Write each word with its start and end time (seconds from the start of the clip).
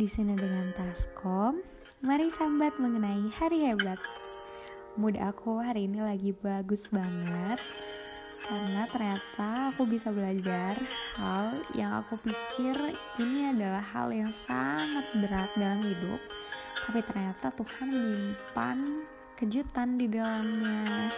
Di 0.00 0.08
sini 0.08 0.32
dengan 0.32 0.72
Taskom, 0.72 1.60
mari 2.00 2.32
sambat 2.32 2.80
mengenai 2.80 3.20
hari 3.36 3.68
hebat. 3.68 4.00
Mood 4.96 5.20
aku 5.20 5.60
hari 5.60 5.92
ini 5.92 6.00
lagi 6.00 6.32
bagus 6.32 6.88
banget 6.88 7.60
karena 8.48 8.88
ternyata 8.88 9.68
aku 9.68 9.84
bisa 9.84 10.08
belajar 10.08 10.72
hal 11.20 11.52
yang 11.76 12.00
aku 12.00 12.16
pikir 12.16 12.96
ini 13.20 13.52
adalah 13.52 13.84
hal 13.84 14.08
yang 14.08 14.32
sangat 14.32 15.04
berat 15.20 15.52
dalam 15.60 15.84
hidup 15.84 16.20
tapi 16.88 17.04
ternyata 17.04 17.52
Tuhan 17.52 17.92
menyimpan 17.92 18.78
kejutan 19.36 20.00
di 20.00 20.08
dalamnya. 20.08 21.12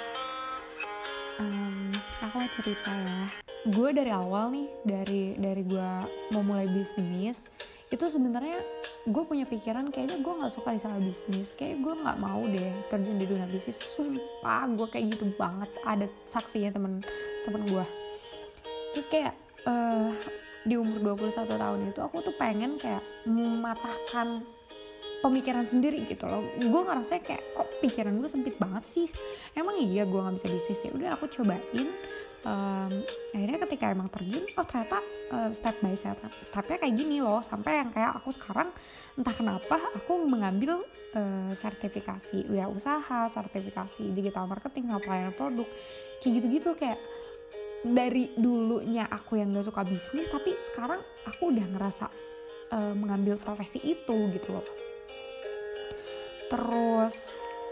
Um, 1.39 1.87
aku 2.19 2.35
mau 2.35 2.51
cerita 2.51 2.91
ya. 2.91 3.31
Gue 3.63 3.95
dari 3.95 4.11
awal 4.11 4.51
nih 4.51 4.69
dari 4.83 5.23
dari 5.39 5.63
gue 5.63 5.91
mau 6.35 6.43
mulai 6.43 6.67
bisnis 6.67 7.47
itu 7.93 8.09
sebenarnya 8.09 8.57
gue 9.05 9.23
punya 9.29 9.45
pikiran 9.45 9.93
kayaknya 9.93 10.25
gue 10.25 10.33
nggak 10.33 10.53
suka 10.57 10.73
di 10.73 10.81
sama 10.81 10.97
bisnis. 10.97 11.53
Kayak 11.53 11.85
gue 11.85 11.95
nggak 12.01 12.19
mau 12.25 12.41
deh 12.49 12.73
terjun 12.89 13.21
di 13.21 13.29
dunia 13.29 13.45
bisnis. 13.53 13.77
Sumpah 13.77 14.65
gue 14.73 14.87
kayak 14.89 15.13
gitu 15.13 15.29
banget. 15.37 15.69
Ada 15.85 16.09
saksinya 16.25 16.73
temen 16.73 17.05
temen 17.45 17.63
gue. 17.69 17.85
Terus 18.97 19.07
kayak 19.13 19.35
uh, 19.69 20.09
di 20.65 20.81
umur 20.81 21.21
21 21.21 21.45
tahun 21.53 21.81
itu 21.93 22.01
aku 22.01 22.25
tuh 22.25 22.35
pengen 22.41 22.81
kayak 22.81 23.05
mematahkan 23.29 24.41
pemikiran 25.21 25.69
sendiri 25.69 26.09
gitu 26.09 26.25
loh. 26.25 26.41
Gue 26.65 26.83
ngerasa 26.89 27.21
kayak 27.21 27.45
kok 27.53 27.69
pikiran 27.85 28.17
gue 28.17 28.29
sempit 28.33 28.57
banget 28.57 28.89
sih? 28.89 29.07
Emang 29.53 29.77
iya 29.77 30.09
gue 30.09 30.17
nggak 30.17 30.41
bisa 30.41 30.49
bisnis? 30.49 30.81
Ya 30.89 30.91
udah 30.97 31.11
aku 31.21 31.29
cobain 31.29 31.89
um, 32.47 32.93
akhirnya 33.35 33.59
ketika 33.69 33.91
emang 33.91 34.09
terjun 34.11 34.45
oh 34.59 34.67
ternyata 34.67 34.99
uh, 35.31 35.51
step 35.55 35.79
by 35.83 35.95
step 35.95 36.19
stepnya 36.43 36.77
kayak 36.79 36.95
gini 36.95 37.19
loh. 37.23 37.41
Sampai 37.43 37.83
yang 37.83 37.91
kayak 37.91 38.19
aku 38.19 38.35
sekarang 38.35 38.71
entah 39.19 39.35
kenapa 39.35 39.77
aku 39.95 40.23
mengambil 40.27 40.83
uh, 41.15 41.53
sertifikasi 41.55 42.51
ya 42.51 42.67
usaha 42.67 43.29
sertifikasi 43.31 44.11
digital 44.13 44.47
marketing 44.51 44.91
pelayanan 45.03 45.35
produk 45.35 45.69
kayak 46.23 46.33
gitu-gitu. 46.43 46.71
Kayak 46.79 46.99
dari 47.83 48.31
dulunya 48.39 49.11
aku 49.11 49.43
yang 49.43 49.51
gak 49.51 49.67
suka 49.67 49.83
bisnis 49.83 50.31
tapi 50.31 50.55
sekarang 50.71 51.03
aku 51.27 51.51
udah 51.51 51.67
ngerasa 51.67 52.07
uh, 52.71 52.95
mengambil 52.95 53.35
profesi 53.39 53.83
itu 53.83 54.17
gitu 54.39 54.49
loh. 54.55 54.67
Terus 56.47 57.17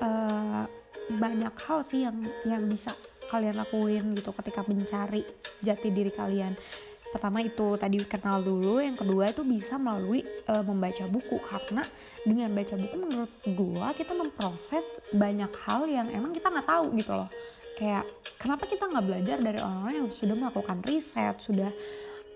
uh, 0.02 0.66
banyak 1.10 1.54
hal 1.66 1.80
sih 1.82 2.06
yang 2.06 2.18
yang 2.46 2.66
bisa 2.66 2.94
kalian 3.30 3.54
lakuin 3.62 4.18
gitu 4.18 4.34
ketika 4.34 4.66
mencari 4.66 5.22
jati 5.62 5.88
diri 5.94 6.10
kalian. 6.10 6.58
Pertama 7.10 7.42
itu 7.42 7.74
tadi 7.74 7.98
kenal 8.06 8.38
dulu 8.38 8.78
yang 8.78 8.94
kedua 8.94 9.34
itu 9.34 9.42
bisa 9.42 9.74
melalui 9.78 10.22
uh, 10.46 10.62
membaca 10.62 11.10
buku. 11.10 11.42
Karena 11.42 11.82
dengan 12.22 12.54
baca 12.54 12.74
buku 12.78 12.96
menurut 12.98 13.32
gue 13.42 13.86
kita 13.98 14.12
memproses 14.14 14.86
banyak 15.10 15.50
hal 15.66 15.90
yang 15.90 16.06
emang 16.14 16.30
kita 16.30 16.50
nggak 16.50 16.68
tahu 16.70 16.86
gitu 16.94 17.12
loh. 17.18 17.30
Kayak 17.74 18.06
kenapa 18.38 18.66
kita 18.70 18.86
nggak 18.86 19.06
belajar 19.06 19.36
dari 19.42 19.58
orang-orang 19.58 19.94
yang 20.06 20.10
sudah 20.10 20.36
melakukan 20.38 20.78
riset 20.86 21.34
sudah 21.42 21.70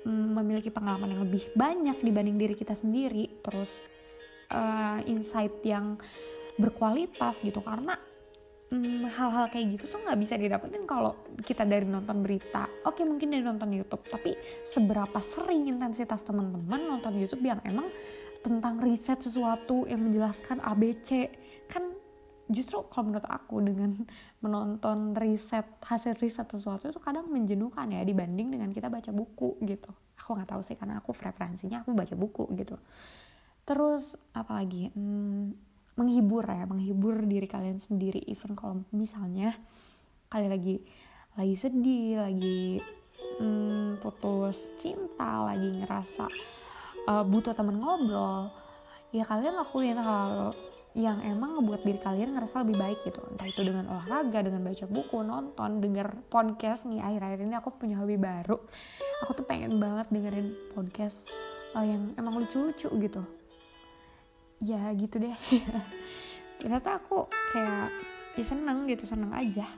mm, 0.03 0.29
memiliki 0.43 0.75
pengalaman 0.75 1.11
yang 1.15 1.23
lebih 1.23 1.43
banyak 1.55 1.97
dibanding 2.03 2.35
diri 2.35 2.55
kita 2.59 2.75
sendiri. 2.75 3.31
Terus 3.47 3.79
uh, 4.51 4.99
insight 5.07 5.55
yang 5.63 6.03
berkualitas 6.59 7.47
gitu. 7.47 7.63
Karena 7.63 7.95
Hmm, 8.75 9.07
hal-hal 9.07 9.55
kayak 9.55 9.79
gitu 9.79 9.95
tuh 9.95 10.03
nggak 10.03 10.19
bisa 10.19 10.35
didapetin 10.35 10.83
kalau 10.83 11.15
kita 11.47 11.63
dari 11.63 11.87
nonton 11.87 12.27
berita. 12.27 12.67
Oke 12.83 13.07
mungkin 13.07 13.31
dari 13.31 13.47
nonton 13.47 13.71
YouTube, 13.71 14.03
tapi 14.11 14.35
seberapa 14.67 15.15
sering 15.23 15.71
intensitas 15.71 16.27
teman-teman 16.27 16.83
nonton 16.83 17.15
YouTube 17.15 17.47
yang 17.47 17.63
emang 17.63 17.87
tentang 18.43 18.83
riset 18.83 19.23
sesuatu 19.23 19.87
yang 19.87 20.03
menjelaskan 20.03 20.59
ABC 20.59 21.31
kan 21.71 21.87
justru 22.51 22.83
kalau 22.91 23.15
menurut 23.15 23.29
aku 23.31 23.63
dengan 23.63 23.95
menonton 24.43 25.15
riset 25.15 25.79
hasil 25.79 26.19
riset 26.19 26.51
sesuatu 26.51 26.91
itu 26.91 26.99
kadang 26.99 27.31
menjenuhkan 27.31 27.95
ya 27.95 28.03
dibanding 28.03 28.59
dengan 28.59 28.75
kita 28.75 28.91
baca 28.91 29.15
buku 29.15 29.55
gitu. 29.71 29.95
Aku 30.19 30.35
nggak 30.35 30.51
tahu 30.51 30.67
sih 30.67 30.75
karena 30.75 30.99
aku 30.99 31.15
preferensinya 31.15 31.87
aku 31.87 31.95
baca 31.95 32.19
buku 32.19 32.51
gitu. 32.59 32.75
Terus 33.63 34.19
apalagi? 34.35 34.91
Hmm, 34.99 35.55
menghibur 35.95 36.43
ya 36.47 36.67
menghibur 36.67 37.23
diri 37.25 37.47
kalian 37.47 37.79
sendiri. 37.79 38.23
Even 38.27 38.59
kalau 38.59 38.83
misalnya 38.91 39.55
kalian 40.31 40.53
lagi 40.53 40.77
lagi 41.35 41.55
sedih 41.59 42.23
lagi 42.23 42.79
hmm, 43.39 44.03
putus 44.03 44.71
cinta 44.79 45.47
lagi 45.47 45.71
ngerasa 45.83 46.27
uh, 47.11 47.23
butuh 47.27 47.55
temen 47.55 47.79
ngobrol 47.79 48.51
ya 49.15 49.23
kalian 49.27 49.55
lakuin 49.55 49.99
hal 49.99 50.55
yang 50.95 51.19
emang 51.27 51.59
ngebuat 51.59 51.83
diri 51.83 51.99
kalian 51.99 52.39
ngerasa 52.39 52.63
lebih 52.63 52.79
baik 52.79 52.99
gitu. 53.03 53.19
Entah 53.27 53.51
itu 53.51 53.67
dengan 53.67 53.91
olahraga 53.91 54.47
dengan 54.47 54.63
baca 54.63 54.87
buku 54.87 55.27
nonton 55.27 55.83
denger 55.83 56.31
podcast. 56.31 56.87
Nih 56.87 57.03
akhir-akhir 57.03 57.51
ini 57.51 57.55
aku 57.59 57.75
punya 57.75 57.99
hobi 57.99 58.15
baru. 58.15 58.55
Aku 59.27 59.35
tuh 59.35 59.43
pengen 59.43 59.83
banget 59.83 60.07
dengerin 60.15 60.55
podcast 60.71 61.35
uh, 61.75 61.83
yang 61.83 62.15
emang 62.15 62.39
lucu-lucu 62.39 62.87
gitu 63.03 63.23
ya 64.65 64.81
gitu 64.97 65.21
deh. 65.21 65.37
Ternyata 66.61 66.97
aku 66.97 67.29
kayak 67.53 67.93
ya 68.35 68.45
seneng 68.45 68.89
gitu 68.89 69.05
seneng 69.05 69.31
aja. 69.37 69.69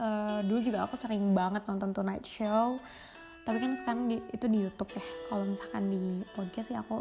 Uh, 0.00 0.42
dulu 0.44 0.60
juga 0.64 0.88
aku 0.88 0.98
sering 0.98 1.30
banget 1.30 1.62
nonton 1.70 1.94
Tonight 1.94 2.26
Show. 2.26 2.82
Tapi 3.46 3.56
kan 3.56 3.72
sekarang 3.78 4.10
di, 4.10 4.16
itu 4.34 4.46
di 4.50 4.58
YouTube 4.66 4.90
ya. 4.98 5.04
Kalau 5.30 5.44
misalkan 5.46 5.88
di 5.88 6.26
podcast 6.34 6.68
ya 6.74 6.82
aku 6.82 7.00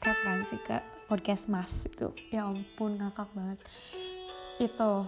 referensi 0.00 0.56
ke 0.64 0.80
podcast 1.06 1.52
Mas 1.52 1.84
itu. 1.84 2.08
Ya 2.32 2.48
ampun 2.48 2.96
ngakak 2.96 3.28
banget. 3.36 3.58
Itu 4.56 5.04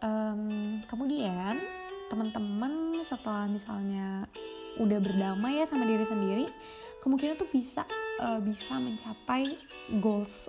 um, 0.00 0.42
kemudian 0.88 1.60
teman-teman 2.08 3.00
setelah 3.08 3.48
misalnya 3.48 4.28
udah 4.80 4.98
berdamai 5.00 5.60
ya 5.60 5.66
sama 5.68 5.84
diri 5.84 6.04
sendiri 6.04 6.44
kemungkinan 7.02 7.34
tuh 7.34 7.50
bisa 7.50 7.82
uh, 8.22 8.38
bisa 8.38 8.78
mencapai 8.78 9.42
goals 9.98 10.46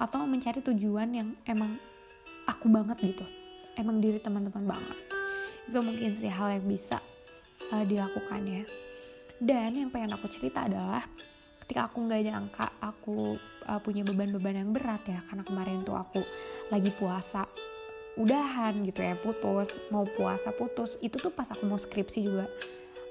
atau 0.00 0.24
mencari 0.24 0.64
tujuan 0.64 1.12
yang 1.12 1.28
emang 1.44 1.76
aku 2.48 2.72
banget 2.72 2.96
gitu. 3.04 3.26
Emang 3.76 4.00
diri 4.00 4.16
teman-teman 4.16 4.64
banget. 4.64 4.98
Itu 5.68 5.84
mungkin 5.84 6.16
sih 6.16 6.32
hal 6.32 6.56
yang 6.56 6.64
bisa 6.64 6.96
uh, 7.70 7.84
dilakukan 7.84 8.40
ya. 8.48 8.64
Dan 9.36 9.76
yang 9.76 9.92
pengen 9.92 10.16
aku 10.16 10.28
cerita 10.32 10.64
adalah 10.64 11.04
ketika 11.64 11.86
aku 11.86 12.02
nggak 12.08 12.20
nyangka 12.26 12.66
aku 12.82 13.38
uh, 13.68 13.78
punya 13.78 14.02
beban-beban 14.02 14.58
yang 14.58 14.74
berat 14.74 15.06
ya 15.06 15.22
karena 15.30 15.46
kemarin 15.46 15.86
tuh 15.86 15.94
aku 15.94 16.18
lagi 16.66 16.90
puasa 16.98 17.46
udahan 18.18 18.74
gitu 18.82 19.06
ya 19.06 19.14
putus 19.14 19.70
mau 19.94 20.02
puasa 20.02 20.50
putus 20.50 20.98
itu 20.98 21.14
tuh 21.14 21.30
pas 21.30 21.46
aku 21.46 21.70
mau 21.70 21.78
skripsi 21.78 22.26
juga 22.26 22.50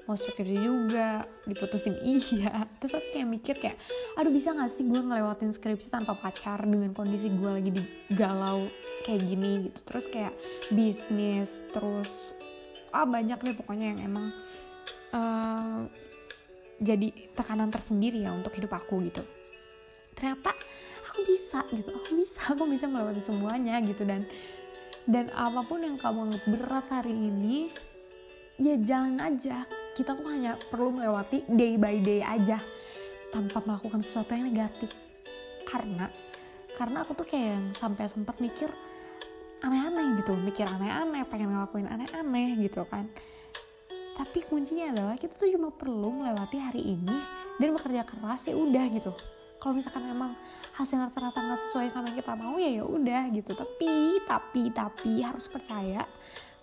mau 0.09 0.17
skripsi 0.17 0.57
juga 0.57 1.29
diputusin. 1.45 1.93
Iya. 2.01 2.65
Terus 2.81 2.97
aku 2.97 3.07
kayak 3.13 3.29
mikir 3.29 3.55
kayak 3.61 3.77
aduh 4.17 4.33
bisa 4.33 4.57
gak 4.57 4.73
sih 4.73 4.89
gue 4.89 4.97
ngelewatin 4.97 5.53
skripsi 5.53 5.93
tanpa 5.93 6.17
pacar 6.17 6.65
dengan 6.65 6.89
kondisi 6.97 7.29
gue 7.29 7.45
lagi 7.45 7.69
di 7.69 7.83
galau 8.17 8.65
kayak 9.05 9.21
gini? 9.21 9.69
Gitu. 9.69 9.79
Terus 9.85 10.05
kayak 10.09 10.33
bisnis 10.73 11.61
terus 11.69 12.33
ah 12.89 13.05
banyak 13.05 13.37
deh 13.37 13.53
pokoknya 13.53 13.93
yang 13.93 13.99
emang 14.09 14.25
uh, 15.13 15.85
jadi 16.81 17.13
tekanan 17.37 17.69
tersendiri 17.69 18.25
ya 18.25 18.33
untuk 18.33 18.57
hidup 18.57 18.73
aku 18.73 19.05
gitu. 19.05 19.21
Ternyata 20.17 20.57
aku 21.05 21.21
bisa 21.29 21.61
gitu. 21.69 21.93
Aku 21.93 22.11
bisa 22.17 22.39
aku 22.49 22.65
bisa 22.65 22.89
melewati 22.89 23.21
semuanya 23.21 23.77
gitu. 23.85 24.01
Dan 24.09 24.25
dan 25.05 25.29
apa 25.37 25.61
pun 25.61 25.85
yang 25.85 26.01
kamu 26.01 26.33
anggap 26.33 26.43
berat 26.49 26.85
hari 26.89 27.13
ini 27.13 27.69
ya 28.57 28.75
jalan 28.81 29.21
aja 29.21 29.63
kita 29.99 30.15
tuh 30.15 30.31
hanya 30.31 30.55
perlu 30.71 30.95
melewati 30.95 31.43
day 31.51 31.75
by 31.75 31.99
day 31.99 32.23
aja 32.23 32.63
tanpa 33.35 33.59
melakukan 33.67 33.99
sesuatu 33.99 34.31
yang 34.31 34.47
negatif. 34.47 34.87
Karena 35.67 36.07
karena 36.79 37.03
aku 37.03 37.11
tuh 37.19 37.27
kayak 37.27 37.59
yang 37.59 37.65
sampai 37.75 38.07
sempat 38.07 38.39
mikir 38.39 38.71
aneh-aneh 39.59 40.23
gitu 40.23 40.31
mikir 40.39 40.63
aneh-aneh 40.63 41.27
pengen 41.27 41.51
ngelakuin 41.51 41.91
aneh-aneh 41.91 42.63
gitu 42.63 42.87
kan. 42.87 43.11
Tapi 44.15 44.39
kuncinya 44.47 44.95
adalah 44.95 45.19
kita 45.19 45.35
tuh 45.35 45.51
cuma 45.51 45.67
perlu 45.67 46.23
melewati 46.23 46.55
hari 46.63 46.95
ini 46.95 47.19
dan 47.59 47.75
bekerja 47.75 48.07
keras 48.07 48.47
ya 48.47 48.55
udah 48.55 48.87
gitu. 48.95 49.11
Kalau 49.59 49.75
misalkan 49.75 50.07
emang 50.07 50.31
hasil 50.79 50.95
rata-rata 50.95 51.43
nggak 51.43 51.59
sesuai 51.67 51.91
sama 51.91 52.07
yang 52.07 52.23
kita 52.23 52.33
mau 52.39 52.55
ya 52.55 52.71
ya 52.71 52.87
udah 52.87 53.23
gitu. 53.35 53.51
Tapi 53.51 54.23
tapi 54.23 54.71
tapi 54.71 55.19
harus 55.19 55.51
percaya 55.51 56.07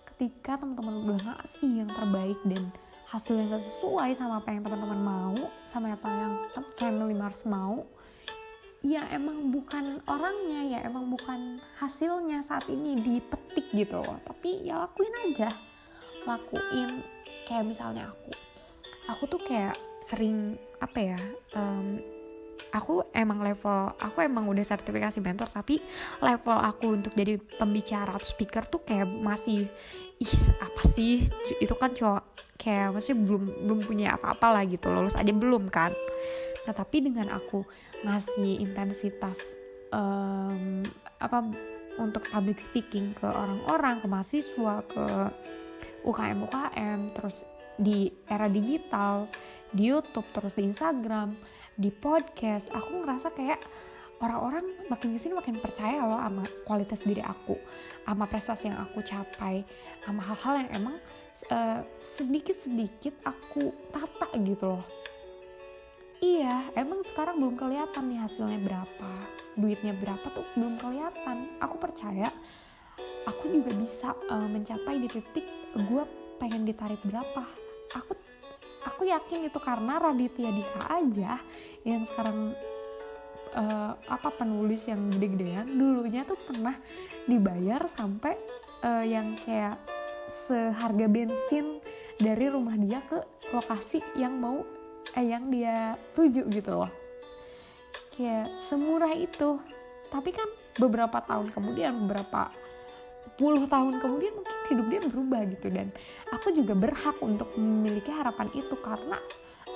ketika 0.09 0.57
teman-teman 0.57 1.05
udah 1.05 1.17
ngasih 1.21 1.85
yang 1.85 1.89
terbaik 1.93 2.41
dan 2.41 2.73
hasil 3.07 3.39
yang 3.39 3.47
gak 3.47 3.63
sesuai 3.63 4.19
sama 4.19 4.43
apa 4.43 4.51
yang 4.51 4.61
teman-teman 4.67 4.99
mau 4.99 5.35
sama 5.63 5.95
apa 5.95 6.09
yang 6.11 6.33
family 6.75 7.15
Mars 7.15 7.47
mau 7.47 7.87
ya 8.85 9.01
emang 9.09 9.49
bukan 9.49 10.03
orangnya 10.05 10.77
ya 10.77 10.79
emang 10.85 11.09
bukan 11.09 11.57
hasilnya 11.81 12.45
saat 12.45 12.67
ini 12.69 12.99
dipetik 12.99 13.67
gitu 13.73 14.03
loh. 14.03 14.21
Tapi 14.21 14.69
ya 14.69 14.85
lakuin 14.85 15.13
aja. 15.31 15.49
Lakuin 16.29 17.01
kayak 17.49 17.65
misalnya 17.65 18.13
aku. 18.13 18.31
Aku 19.17 19.23
tuh 19.25 19.41
kayak 19.41 19.73
sering 20.03 20.59
apa 20.77 20.99
ya 21.15 21.19
um, 21.57 21.97
aku 22.75 23.01
emang 23.15 23.41
level 23.41 23.95
aku 23.97 24.21
emang 24.21 24.45
udah 24.45 24.61
sertifikasi 24.61 25.17
mentor 25.23 25.49
tapi 25.49 25.81
level 26.21 26.57
aku 26.59 26.99
untuk 26.99 27.15
jadi 27.15 27.39
pembicara 27.57 28.13
atau 28.13 28.27
speaker 28.27 28.67
tuh 28.67 28.83
kayak 28.83 29.07
masih 29.07 29.65
ih 30.21 30.33
apa 30.59 30.83
sih? 30.85 31.25
Itu 31.61 31.77
kan 31.77 31.93
cowok 31.93 32.37
kayak 32.57 32.93
maksudnya 32.93 33.21
belum 33.21 33.43
belum 33.69 33.79
punya 33.85 34.07
apa-apa 34.17 34.47
lah 34.59 34.63
gitu 34.65 34.89
lulus 34.89 35.15
aja 35.15 35.29
belum 35.29 35.69
kan. 35.69 35.93
Nah 36.65 36.73
tapi 36.73 37.05
dengan 37.05 37.29
aku 37.31 37.63
ngasih 38.05 38.61
intensitas 38.61 39.57
um, 39.93 40.83
apa 41.17 41.47
untuk 41.97 42.25
public 42.29 42.61
speaking 42.61 43.13
ke 43.17 43.25
orang-orang 43.25 43.97
ke 44.01 44.07
mahasiswa 44.09 44.75
ke 44.85 45.05
UKM 46.05 46.45
UKM 46.45 46.99
terus 47.17 47.41
di 47.77 48.09
era 48.29 48.45
digital 48.49 49.25
di 49.73 49.89
YouTube 49.89 50.25
terus 50.33 50.57
di 50.57 50.69
Instagram 50.69 51.33
di 51.77 51.89
podcast 51.93 52.69
aku 52.73 53.05
ngerasa 53.05 53.33
kayak 53.33 53.61
orang-orang 54.17 54.65
makin 54.89 55.13
ke 55.13 55.19
sini 55.21 55.37
makin 55.37 55.57
percaya 55.61 56.01
loh 56.01 56.17
sama 56.17 56.43
kualitas 56.65 56.99
diri 57.05 57.21
aku 57.21 57.53
sama 58.07 58.25
prestasi 58.25 58.71
yang 58.71 58.79
aku 58.81 59.03
capai 59.05 59.61
sama 60.01 60.21
hal-hal 60.25 60.65
yang 60.65 60.69
emang 60.73 60.95
uh, 61.53 61.81
sedikit-sedikit 61.99 63.13
aku 63.27 63.75
tata 63.93 64.31
gitu 64.41 64.77
loh. 64.77 64.85
Iya 66.17 66.73
emang 66.73 67.05
sekarang 67.05 67.37
belum 67.37 67.55
kelihatan 67.61 68.09
nih 68.09 68.19
hasilnya 68.25 68.57
berapa 68.65 69.11
duitnya 69.53 69.93
berapa 69.93 70.25
tuh 70.33 70.45
belum 70.57 70.81
kelihatan. 70.81 71.61
Aku 71.61 71.77
percaya 71.77 72.25
aku 73.29 73.53
juga 73.53 73.69
bisa 73.77 74.17
uh, 74.33 74.49
mencapai 74.49 74.97
di 74.97 75.09
titik 75.13 75.45
gue 75.77 76.03
pengen 76.41 76.65
ditarik 76.65 77.01
berapa. 77.05 77.43
Aku 78.01 78.17
aku 78.87 79.01
yakin 79.05 79.45
itu 79.45 79.59
karena 79.61 80.01
Raditya 80.01 80.49
Dika 80.49 80.81
aja 80.89 81.31
yang 81.85 82.01
sekarang 82.07 82.57
uh, 83.57 83.91
apa 83.97 84.29
penulis 84.37 84.85
yang 84.85 85.01
gede-gedean 85.09 85.65
dulunya 85.65 86.21
tuh 86.23 86.37
pernah 86.37 86.77
dibayar 87.25 87.81
sampai 87.89 88.37
uh, 88.85 89.03
yang 89.03 89.33
kayak 89.33 89.75
seharga 90.47 91.09
bensin 91.09 91.81
dari 92.21 92.47
rumah 92.47 92.77
dia 92.77 93.01
ke 93.03 93.19
lokasi 93.51 93.99
yang 94.15 94.37
mau 94.37 94.61
eh 95.17 95.25
yang 95.25 95.49
dia 95.49 95.97
tuju 96.13 96.45
gitu 96.53 96.71
loh. 96.77 96.91
Kayak 98.13 98.49
semurah 98.69 99.13
itu. 99.17 99.61
Tapi 100.07 100.31
kan 100.31 100.47
beberapa 100.79 101.19
tahun 101.19 101.51
kemudian 101.51 102.07
beberapa 102.07 102.47
puluh 103.35 103.67
tahun 103.67 103.99
kemudian 103.99 104.33
mungkin 104.39 104.55
hidup 104.71 104.85
dia 104.87 105.01
berubah 105.03 105.41
gitu. 105.51 105.67
Dan 105.69 105.87
aku 106.31 106.55
juga 106.55 106.73
berhak 106.73 107.17
untuk 107.19 107.51
memiliki 107.59 108.09
harapan 108.09 108.47
itu 108.55 108.75
karena 108.79 109.19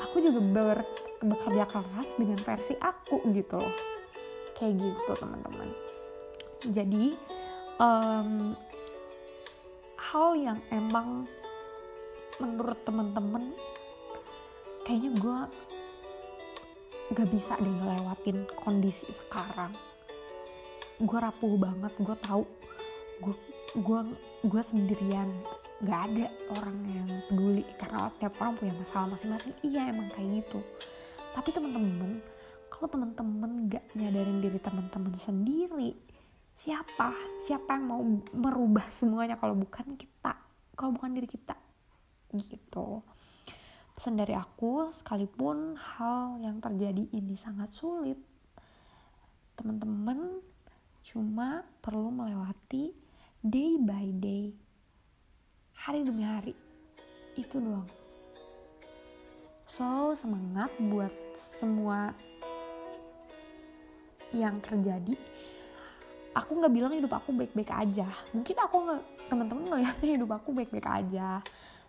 aku 0.01 0.17
juga 0.19 0.41
ber, 0.41 0.79
bekerja 1.21 1.65
keras 1.69 2.07
dengan 2.17 2.39
versi 2.41 2.73
aku 2.81 3.21
gitu 3.31 3.61
loh. 3.61 3.75
Kayak 4.57 4.81
gitu 4.81 5.11
teman-teman. 5.17 5.69
Jadi 6.69 7.05
um, 7.81 8.53
hal 9.97 10.29
yang 10.37 10.59
emang 10.69 11.25
menurut 12.41 12.77
teman-teman 12.85 13.53
kayaknya 14.85 15.11
gue 15.21 15.39
gak 17.11 17.29
bisa 17.29 17.53
deh 17.61 17.69
ngelewatin 17.69 18.45
kondisi 18.57 19.09
sekarang. 19.09 19.73
Gue 21.01 21.17
rapuh 21.17 21.57
banget 21.57 21.93
gue 21.97 22.17
tahu 22.21 22.43
gue 23.21 23.35
gue 23.77 23.99
gue 24.45 24.61
sendirian 24.65 25.29
nggak 25.81 26.01
ada 26.13 26.25
orang 26.61 26.77
yang 26.89 27.09
peduli 27.25 27.65
karena 27.77 28.09
setiap 28.13 28.33
orang 28.41 28.53
punya 28.57 28.73
masalah 28.77 29.07
masing-masing. 29.13 29.53
Iya 29.65 29.81
emang 29.89 30.07
kayak 30.13 30.29
gitu. 30.41 30.59
Tapi 31.33 31.49
teman-teman 31.51 32.21
kalau 32.69 32.87
teman-teman 32.87 33.51
nggak 33.69 33.85
nyadarin 33.97 34.39
diri 34.41 34.59
teman-teman 34.61 35.13
sendiri 35.17 35.91
siapa? 36.53 37.13
Siapa 37.41 37.77
yang 37.77 37.85
mau 37.89 38.01
merubah 38.37 38.85
semuanya 38.93 39.35
kalau 39.35 39.57
bukan 39.57 39.97
kita? 39.97 40.37
Kalau 40.77 40.93
bukan 40.93 41.17
diri 41.17 41.27
kita. 41.29 41.57
Gitu. 42.31 43.01
Pesan 43.91 44.15
dari 44.15 44.37
aku 44.37 44.93
sekalipun 44.95 45.75
hal 45.75 46.39
yang 46.39 46.63
terjadi 46.63 47.05
ini 47.11 47.35
sangat 47.35 47.75
sulit 47.75 48.31
teman-teman 49.61 50.41
cuma 51.05 51.61
perlu 51.85 52.09
melewati 52.09 52.97
day 53.45 53.77
by 53.77 54.09
day 54.17 54.57
hari 55.81 56.05
demi 56.05 56.21
hari. 56.21 56.53
Itu 57.33 57.57
doang. 57.57 57.89
So 59.65 60.13
semangat 60.13 60.69
buat 60.77 61.13
semua 61.33 62.13
yang 64.29 64.61
terjadi. 64.61 65.17
Aku 66.37 66.61
nggak 66.61 66.71
bilang 66.71 66.93
hidup 66.93 67.11
aku 67.17 67.33
baik-baik 67.33 67.71
aja. 67.73 68.07
Mungkin 68.31 68.55
aku 68.55 68.75
nggak 68.87 69.01
teman-teman 69.27 69.63
ngeliatnya 69.67 70.09
hidup 70.21 70.31
aku 70.37 70.53
baik-baik 70.53 70.87
aja. 70.87 71.41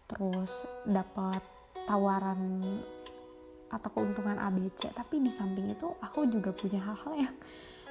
Terus 0.09 0.51
dapat 0.89 1.43
tawaran 1.85 2.63
atau 3.73 3.89
keuntungan 3.89 4.37
ABC 4.37 4.93
tapi 4.93 5.25
di 5.25 5.33
samping 5.33 5.73
itu 5.73 5.89
aku 6.05 6.29
juga 6.29 6.53
punya 6.53 6.77
hal-hal 6.77 7.25
yang 7.25 7.35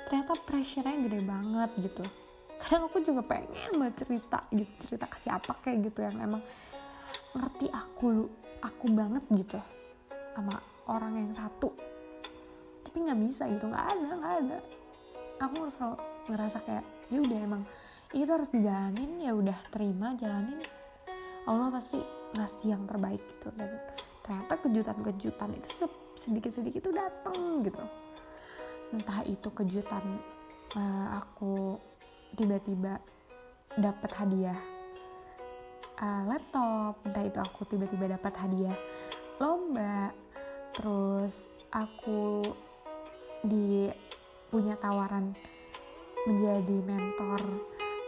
ternyata 0.06 0.38
pressure-nya 0.46 1.10
gede 1.10 1.22
banget 1.26 1.72
gitu 1.82 2.06
kadang 2.62 2.88
aku 2.88 3.02
juga 3.02 3.22
pengen 3.26 3.74
banget 3.74 4.06
cerita 4.06 4.46
gitu 4.54 4.72
cerita 4.86 5.06
ke 5.10 5.18
siapa 5.18 5.58
kayak 5.66 5.92
gitu 5.92 6.00
yang 6.06 6.18
emang 6.22 6.42
ngerti 7.34 7.68
aku 7.74 8.06
lu 8.12 8.26
aku 8.62 8.86
banget 8.94 9.24
gitu 9.34 9.60
sama 10.38 10.56
orang 10.88 11.14
yang 11.18 11.34
satu. 11.34 11.74
Tapi 12.86 12.98
nggak 13.02 13.20
bisa 13.24 13.50
gitu 13.50 13.66
nggak 13.68 13.86
ada 13.90 14.10
nggak 14.16 14.34
ada. 14.46 14.58
Aku 15.42 15.68
selalu 15.74 15.98
ngerasa 16.30 16.58
kayak 16.62 16.86
ya 17.10 17.20
udah 17.20 17.40
emang 17.42 17.64
itu 18.12 18.30
harus 18.30 18.50
dijalanin 18.52 19.12
ya 19.24 19.32
udah 19.34 19.58
terima 19.74 20.14
jalanin. 20.20 20.60
Allah 21.50 21.74
pasti 21.74 21.98
ngasih 22.38 22.68
yang 22.78 22.84
terbaik 22.86 23.24
gitu. 23.26 23.50
Dan 23.58 23.72
ternyata 24.22 24.54
kejutan-kejutan 24.62 25.50
itu 25.58 25.68
sedikit-sedikit 26.14 26.86
itu 26.86 26.92
datang 26.94 27.66
gitu. 27.66 27.82
Entah 28.92 29.24
itu 29.26 29.48
kejutan 29.50 30.04
uh, 30.76 31.08
aku 31.24 31.80
tiba-tiba 32.36 33.00
dapat 33.76 34.12
hadiah 34.16 34.60
uh, 36.00 36.24
laptop. 36.28 37.00
Entah 37.08 37.24
itu 37.24 37.40
aku 37.40 37.62
tiba-tiba 37.68 38.16
dapat 38.16 38.34
hadiah 38.40 38.76
lomba 39.42 40.14
terus 40.72 41.50
aku 41.74 42.46
di 43.42 43.90
punya 44.54 44.78
tawaran 44.78 45.34
menjadi 46.30 46.78
mentor 46.86 47.42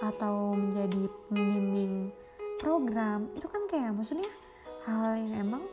atau 0.03 0.53
menjadi 0.53 1.09
pembimbing 1.31 2.13
program. 2.59 3.31
Itu 3.33 3.47
kan 3.49 3.65
kayak 3.71 3.95
maksudnya 3.95 4.29
hal 4.83 5.15
yang 5.15 5.47
emang 5.47 5.63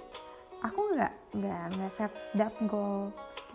aku 0.62 0.94
nggak 0.94 1.12
nggak 1.34 1.62
nggak 1.76 1.92
set 1.92 2.12
that 2.36 2.52
goal 2.68 3.10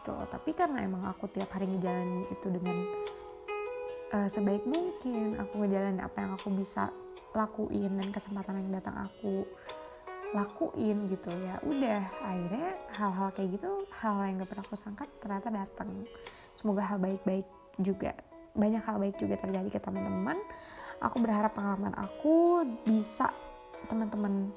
gitu 0.06 0.14
tapi 0.30 0.54
karena 0.54 0.86
emang 0.86 1.02
aku 1.10 1.26
tiap 1.34 1.50
hari 1.54 1.66
ngejalanin 1.66 2.30
itu 2.30 2.48
dengan 2.54 2.78
uh, 4.14 4.28
sebaik 4.30 4.68
mungkin 4.68 5.40
aku 5.40 5.64
ngejalanin 5.64 6.02
apa 6.04 6.18
yang 6.22 6.32
aku 6.38 6.54
bisa 6.54 6.92
lakuin 7.34 7.98
dan 7.98 8.10
kesempatan 8.14 8.62
yang 8.62 8.78
datang 8.78 8.96
aku 9.02 9.48
lakuin 10.36 11.08
gitu. 11.10 11.32
Ya 11.42 11.56
udah 11.64 12.02
akhirnya 12.22 12.70
hal-hal 13.00 13.28
kayak 13.32 13.50
gitu 13.56 13.70
hal 14.04 14.16
yang 14.28 14.44
gak 14.44 14.50
pernah 14.52 14.66
aku 14.68 14.76
sangka 14.76 15.04
ternyata 15.24 15.48
datang. 15.50 15.90
Semoga 16.60 16.82
hal 16.84 16.98
baik-baik 17.00 17.48
juga 17.80 18.16
banyak 18.56 18.84
hal 18.84 18.98
baik 19.00 19.16
juga 19.20 19.36
terjadi 19.40 19.70
ke 19.72 19.80
teman-teman. 19.80 20.40
Aku 21.04 21.20
berharap 21.20 21.52
pengalaman 21.52 21.92
aku 22.00 22.64
bisa 22.88 23.32
teman-teman 23.92 24.52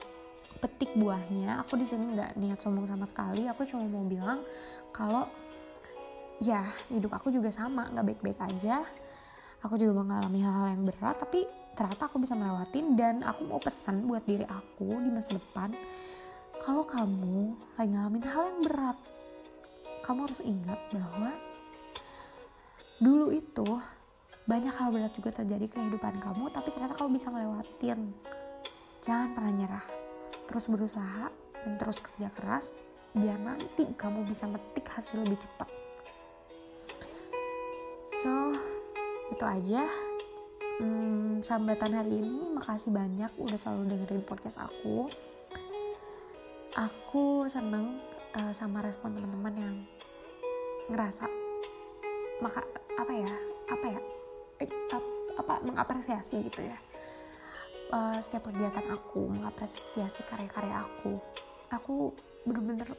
petik 0.63 0.95
buahnya. 0.95 1.63
Aku 1.67 1.79
di 1.79 1.87
sini 1.87 2.15
nggak 2.15 2.39
niat 2.39 2.59
sombong 2.63 2.87
sama 2.87 3.07
sekali 3.11 3.47
aku 3.51 3.67
cuma 3.67 3.87
mau 3.87 4.07
bilang 4.07 4.43
kalau 4.95 5.27
ya 6.39 6.63
hidup 6.91 7.19
aku 7.19 7.35
juga 7.35 7.51
sama 7.51 7.91
nggak 7.91 8.07
baik-baik 8.15 8.39
aja 8.39 8.87
aku 9.63 9.75
juga 9.75 10.03
mengalami 10.03 10.41
hal-hal 10.43 10.67
yang 10.79 10.85
berat 10.87 11.17
tapi 11.19 11.47
ternyata 11.75 12.11
aku 12.11 12.19
bisa 12.23 12.35
melewatin 12.35 12.99
dan 12.99 13.23
aku 13.23 13.47
mau 13.47 13.61
pesan 13.63 14.07
buat 14.07 14.23
diri 14.27 14.47
aku 14.47 14.99
di 15.03 15.11
masa 15.11 15.39
depan. 15.39 15.71
Kalau 16.63 16.85
kamu 16.85 17.55
lagi 17.79 17.91
ngalamin 17.91 18.25
hal 18.27 18.45
yang 18.51 18.61
berat 18.67 18.99
kamu 20.03 20.25
harus 20.25 20.41
ingat 20.41 20.81
bahwa 20.89 21.31
dulu 22.99 23.29
itu 23.31 23.69
banyak 24.49 24.73
hal 24.73 24.89
berat 24.89 25.13
juga 25.13 25.31
terjadi 25.37 25.69
ke 25.69 25.77
kehidupan 25.77 26.17
kamu 26.19 26.49
tapi 26.49 26.73
ternyata 26.73 26.97
kamu 26.97 27.21
bisa 27.21 27.29
ngelewatin. 27.29 28.01
Jangan 29.05 29.29
pernah 29.37 29.53
nyerah. 29.53 29.87
Terus 30.49 30.65
berusaha 30.67 31.29
dan 31.63 31.73
terus 31.77 32.01
kerja 32.01 32.33
keras 32.33 32.73
biar 33.13 33.37
nanti 33.37 33.85
kamu 33.97 34.25
bisa 34.25 34.49
metik 34.49 34.89
hasil 34.89 35.21
lebih 35.21 35.39
cepat. 35.41 35.69
So 38.25 38.51
itu 39.39 39.47
aja. 39.47 39.87
Hmm, 40.83 41.39
sambatan 41.47 41.95
hari 41.95 42.19
ini 42.19 42.59
makasih 42.59 42.91
banyak 42.91 43.31
udah 43.39 43.55
selalu 43.55 43.95
dengerin 43.95 44.27
podcast 44.27 44.59
aku. 44.59 45.07
Aku 46.75 47.47
seneng 47.47 48.03
uh, 48.35 48.51
sama 48.51 48.83
respon 48.83 49.15
teman-teman 49.15 49.55
yang 49.55 49.77
ngerasa 50.91 51.31
maka 52.43 52.67
apa 52.99 53.13
ya 53.15 53.33
apa 53.71 53.87
ya 53.87 54.01
eh, 54.59 54.71
ap- 54.91 55.27
apa 55.39 55.55
mengapresiasi 55.63 56.43
gitu 56.51 56.67
ya. 56.67 56.79
Eh, 57.95 58.19
setiap 58.19 58.51
kegiatan 58.51 58.91
aku 58.91 59.31
mengapresiasi 59.39 60.27
karya-karya 60.27 60.83
aku. 60.83 61.15
Aku 61.79 62.11
bener-bener 62.43 62.91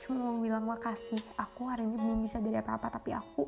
cuma 0.00 0.24
mau 0.24 0.40
bilang 0.40 0.64
makasih. 0.64 1.20
Aku 1.36 1.68
hari 1.68 1.84
ini 1.84 2.00
belum 2.00 2.24
bisa 2.24 2.40
jadi 2.40 2.64
apa-apa 2.64 2.96
tapi 2.96 3.12
aku 3.12 3.44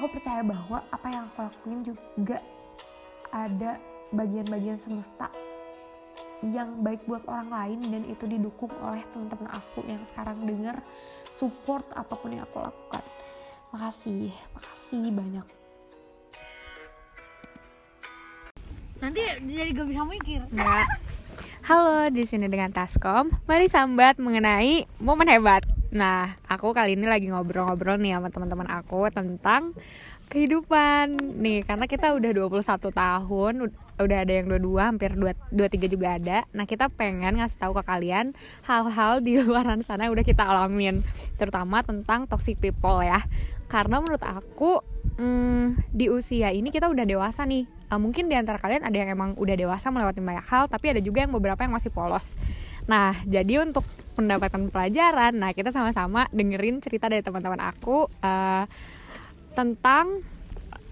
aku 0.00 0.16
percaya 0.16 0.40
bahwa 0.40 0.80
apa 0.88 1.06
yang 1.12 1.28
aku 1.28 1.44
lakuin 1.44 1.80
juga 1.84 2.40
ada 3.28 3.76
bagian-bagian 4.16 4.80
semesta 4.80 5.28
yang 6.40 6.80
baik 6.80 7.04
buat 7.04 7.20
orang 7.28 7.52
lain 7.52 7.78
dan 7.92 8.02
itu 8.08 8.24
didukung 8.24 8.72
oleh 8.80 9.04
teman-teman 9.12 9.52
aku 9.52 9.84
yang 9.84 10.00
sekarang 10.08 10.40
dengar 10.40 10.80
support 11.36 11.84
apa 11.92 12.16
pun 12.16 12.32
yang 12.32 12.48
aku 12.48 12.64
lakukan 12.64 13.04
makasih 13.76 14.32
makasih 14.56 15.12
banyak 15.12 15.46
Nanti 19.00 19.24
jadi 19.48 19.72
gak 19.72 19.88
bisa 19.88 20.04
mikir. 20.04 20.40
Nah, 20.52 20.84
halo 21.64 22.12
di 22.12 22.28
sini 22.28 22.52
dengan 22.52 22.68
Taskom. 22.68 23.32
Mari 23.48 23.64
sambat 23.64 24.20
mengenai 24.20 24.84
momen 25.00 25.24
hebat. 25.24 25.64
Nah, 25.90 26.38
aku 26.46 26.70
kali 26.70 26.94
ini 26.94 27.10
lagi 27.10 27.26
ngobrol-ngobrol 27.26 27.98
nih 27.98 28.14
sama 28.14 28.30
teman-teman 28.30 28.68
aku 28.70 29.10
tentang 29.10 29.74
kehidupan. 30.30 31.18
Nih, 31.42 31.66
karena 31.66 31.90
kita 31.90 32.14
udah 32.14 32.30
21 32.30 32.94
tahun, 32.94 33.52
ud- 33.66 33.80
udah 33.98 34.18
ada 34.22 34.32
yang 34.32 34.46
22, 34.46 34.86
hampir 34.86 35.10
2 35.18 35.34
23 35.50 35.90
juga 35.90 36.14
ada. 36.14 36.38
Nah, 36.54 36.62
kita 36.62 36.86
pengen 36.94 37.42
ngasih 37.42 37.58
tahu 37.58 37.74
ke 37.74 37.82
kalian 37.82 38.38
hal-hal 38.70 39.18
di 39.18 39.34
luaran 39.42 39.82
sana 39.82 40.06
yang 40.06 40.14
udah 40.14 40.26
kita 40.26 40.46
alamin, 40.46 41.02
terutama 41.34 41.82
tentang 41.82 42.30
toxic 42.30 42.62
people 42.62 43.02
ya. 43.02 43.26
Karena 43.66 43.98
menurut 43.98 44.22
aku 44.22 44.82
hmm, 45.18 45.90
di 45.90 46.06
usia 46.06 46.54
ini 46.54 46.70
kita 46.70 46.86
udah 46.86 47.02
dewasa 47.02 47.42
nih. 47.42 47.66
Eh, 47.66 47.98
mungkin 47.98 48.30
di 48.30 48.38
antara 48.38 48.62
kalian 48.62 48.86
ada 48.86 48.94
yang 48.94 49.10
emang 49.10 49.34
udah 49.34 49.58
dewasa 49.58 49.90
melewati 49.90 50.22
banyak 50.22 50.46
hal, 50.46 50.70
tapi 50.70 50.94
ada 50.94 51.02
juga 51.02 51.26
yang 51.26 51.34
beberapa 51.34 51.66
yang 51.66 51.74
masih 51.74 51.90
polos. 51.90 52.38
Nah, 52.86 53.14
jadi 53.26 53.66
untuk 53.66 53.82
mendapatkan 54.22 54.70
pelajaran, 54.70 55.32
nah 55.36 55.50
kita 55.56 55.72
sama-sama 55.72 56.28
dengerin 56.30 56.80
cerita 56.84 57.08
dari 57.08 57.24
teman-teman 57.24 57.60
aku 57.60 58.06
eh, 58.20 58.64
tentang 59.56 60.22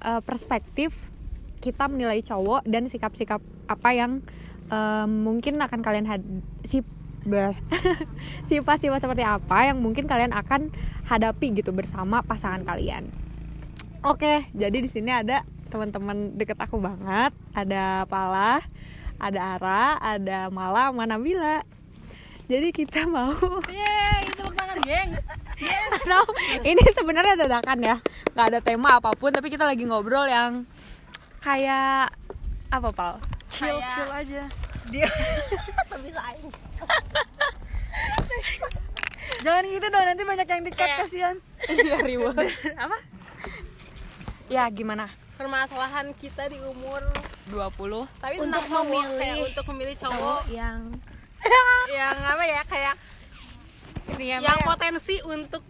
eh, 0.03 0.21
perspektif 0.25 1.13
kita 1.59 1.91
menilai 1.91 2.23
cowok 2.23 2.65
dan 2.65 2.87
sikap-sikap 2.87 3.43
apa 3.69 3.91
yang 3.93 4.25
eh, 4.73 5.07
mungkin 5.07 5.61
akan 5.61 5.81
kalian 5.81 6.07
had 6.09 6.23
si 6.65 6.83
sifat-sifat 8.49 9.05
seperti 9.05 9.25
apa 9.27 9.69
yang 9.69 9.85
mungkin 9.85 10.09
kalian 10.09 10.33
akan 10.33 10.73
hadapi 11.05 11.53
gitu 11.61 11.77
bersama 11.77 12.25
pasangan 12.25 12.65
kalian. 12.65 13.05
Oke, 14.07 14.47
jadi 14.55 14.79
di 14.79 14.89
sini 14.89 15.11
ada 15.13 15.45
teman-teman 15.69 16.39
deket 16.39 16.57
aku 16.57 16.81
banget. 16.81 17.35
Ada 17.53 18.09
Pala, 18.09 18.65
ada 19.19 19.41
Ara, 19.59 19.85
ada 19.99 20.49
Mala, 20.49 20.95
sama 20.95 21.05
Nabila. 21.05 21.61
Jadi 22.49 22.69
kita 22.73 23.05
mau 23.05 23.29
Yeay, 23.69 24.25
tepuk 24.31 24.53
tangan, 24.53 24.79
gengs. 24.81 25.21
tahu 26.09 26.27
ini 26.63 26.81
sebenarnya 26.91 27.35
dadakan 27.37 27.79
ya, 27.79 27.97
nggak 28.33 28.47
ada 28.47 28.61
tema 28.61 28.97
apa 28.97 29.13
pun, 29.13 29.29
tapi 29.29 29.49
kita 29.49 29.63
lagi 29.63 29.85
ngobrol 29.85 30.25
yang 30.25 30.65
kayak 31.39 32.09
apa 32.69 32.89
Pal? 32.89 33.21
Chill, 33.49 33.77
chill 33.77 34.11
aja 34.11 34.45
Dia 34.87 35.09
tapi 35.93 36.09
aing. 36.09 36.49
jangan 39.39 39.63
gitu 39.63 39.87
dong 39.87 40.05
nanti 40.05 40.23
banyak 40.23 40.47
yang 40.47 40.63
dikat 40.63 40.79
Kayak- 40.81 40.99
kasihan 41.05 41.37
Iya 41.67 41.97
ribut. 42.01 42.37
Apa? 42.75 42.97
Ya 44.49 44.65
gimana? 44.69 45.13
Permasalahan 45.37 46.17
kita 46.17 46.49
di 46.49 46.57
umur 46.63 47.05
20 47.47 48.09
tapi 48.19 48.35
Untuk 48.39 48.65
memilih- 48.65 49.19
kayak 49.19 49.37
untuk 49.45 49.65
memilih 49.69 49.97
cowok 49.99 50.41
yang 50.49 50.81
yang 51.91 52.17
apa 52.17 52.45
ya 52.45 52.63
kayak 52.65 52.95
Ini 54.09 54.25
ya, 54.27 54.37
yang 54.41 54.59
Maya. 54.59 54.67
potensi 54.67 55.17
untuk 55.21 55.63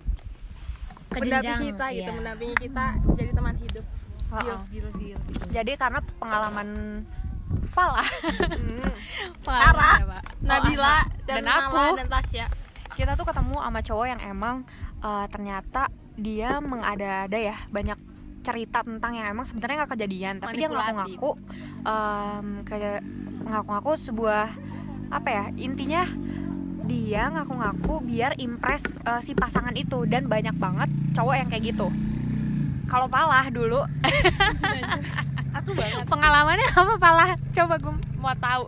mendampingi 1.10 1.68
kita 1.68 1.86
gitu, 1.90 2.04
ya. 2.04 2.14
mendampingi 2.14 2.56
kita 2.58 2.86
jadi 3.14 3.30
teman 3.32 3.54
hidup. 3.56 3.84
Oh, 4.28 4.36
Gils, 4.38 4.54
oh. 4.54 4.64
gils, 4.68 4.94
gils. 4.94 5.22
Jadi 5.48 5.72
karena 5.74 6.00
pengalaman 6.14 6.68
Pala 7.70 8.04
Hmm. 8.04 8.92
Pengalaman 9.44 9.72
Ara, 9.74 9.92
ya. 9.96 10.04
Oh, 10.04 10.22
Nabila 10.42 10.84
Ara. 10.84 11.00
dan, 11.24 11.36
dan 11.40 11.44
aku 11.48 11.76
Nala 11.78 11.96
dan 11.96 12.08
Tasya. 12.10 12.46
kita 12.92 13.12
tuh 13.14 13.24
ketemu 13.24 13.56
sama 13.56 13.80
cowok 13.80 14.06
yang 14.06 14.20
emang 14.22 14.56
eh, 14.98 15.26
ternyata 15.28 15.82
dia 16.14 16.58
mengada-ada 16.58 17.38
ya 17.38 17.56
banyak 17.68 17.96
cerita 18.38 18.80
tentang 18.80 19.12
yang 19.12 19.28
emang 19.28 19.44
sebenarnya 19.44 19.82
nggak 19.82 19.92
kejadian 19.94 20.34
tapi 20.38 20.56
dia 20.56 20.68
ngaku-ngaku 20.68 21.30
em, 21.82 22.46
ke 22.62 22.76
ngaku-ngaku 23.44 23.92
sebuah 23.98 24.46
apa 25.08 25.28
ya 25.28 25.44
intinya 25.56 26.04
dia 26.88 27.28
ngaku-ngaku 27.28 28.00
biar 28.00 28.40
impress 28.40 28.84
eh, 29.04 29.20
si 29.20 29.36
pasangan 29.36 29.76
itu. 29.76 30.08
Dan 30.08 30.26
banyak 30.26 30.56
banget 30.56 30.88
cowok 31.12 31.34
yang 31.36 31.48
kayak 31.52 31.74
gitu. 31.76 31.88
Kalau 32.88 33.06
palah 33.06 33.44
dulu. 33.52 33.84
Aku 35.58 35.76
banget. 35.76 36.04
pengalamannya 36.08 36.68
apa 36.72 36.94
palah? 36.96 37.30
Coba 37.52 37.76
gue 37.76 37.94
mau 38.16 38.32
tahu. 38.36 38.64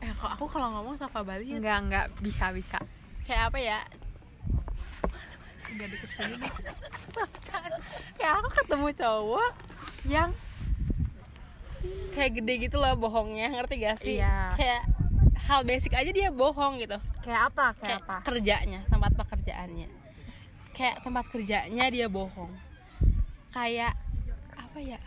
Eh, 0.00 0.10
kok 0.16 0.30
aku 0.32 0.46
kalau 0.48 0.72
ngomong 0.74 0.96
suka 0.96 1.20
Bali 1.20 1.54
ya, 1.54 1.60
enggak 1.60 1.78
enggak. 1.86 2.06
Bisa 2.24 2.50
bisa. 2.50 2.78
Kayak 3.28 3.52
apa 3.52 3.58
ya? 3.60 3.78
udah 5.70 5.86
deket 5.86 6.10
sini. 6.18 6.48
Kayak 8.18 8.32
aku 8.42 8.48
ketemu 8.58 8.88
cowok 8.96 9.50
yang 10.10 10.30
kayak 12.10 12.30
gede 12.34 12.54
gitu 12.62 12.76
loh 12.76 12.92
bohongnya, 12.94 13.50
ngerti 13.50 13.74
gak 13.78 13.96
sih? 13.96 14.16
Iya. 14.16 14.54
Kayak 14.54 14.82
hal 15.40 15.60
basic 15.62 15.92
aja 15.92 16.10
dia 16.10 16.28
bohong 16.30 16.78
gitu. 16.78 16.98
kayak 17.20 17.42
apa 17.48 17.66
kayak 17.74 17.80
kayak 17.80 18.00
apa 18.02 18.16
kerjanya 18.22 18.80
tempat 18.86 19.12
pekerjaannya 19.14 19.88
kayak 20.70 20.96
tempat 21.00 21.24
kerjanya 21.26 21.84
dia 21.86 22.06
bohong 22.06 22.52
kayak 23.50 23.92
apa 24.50 24.78
ya 24.78 24.98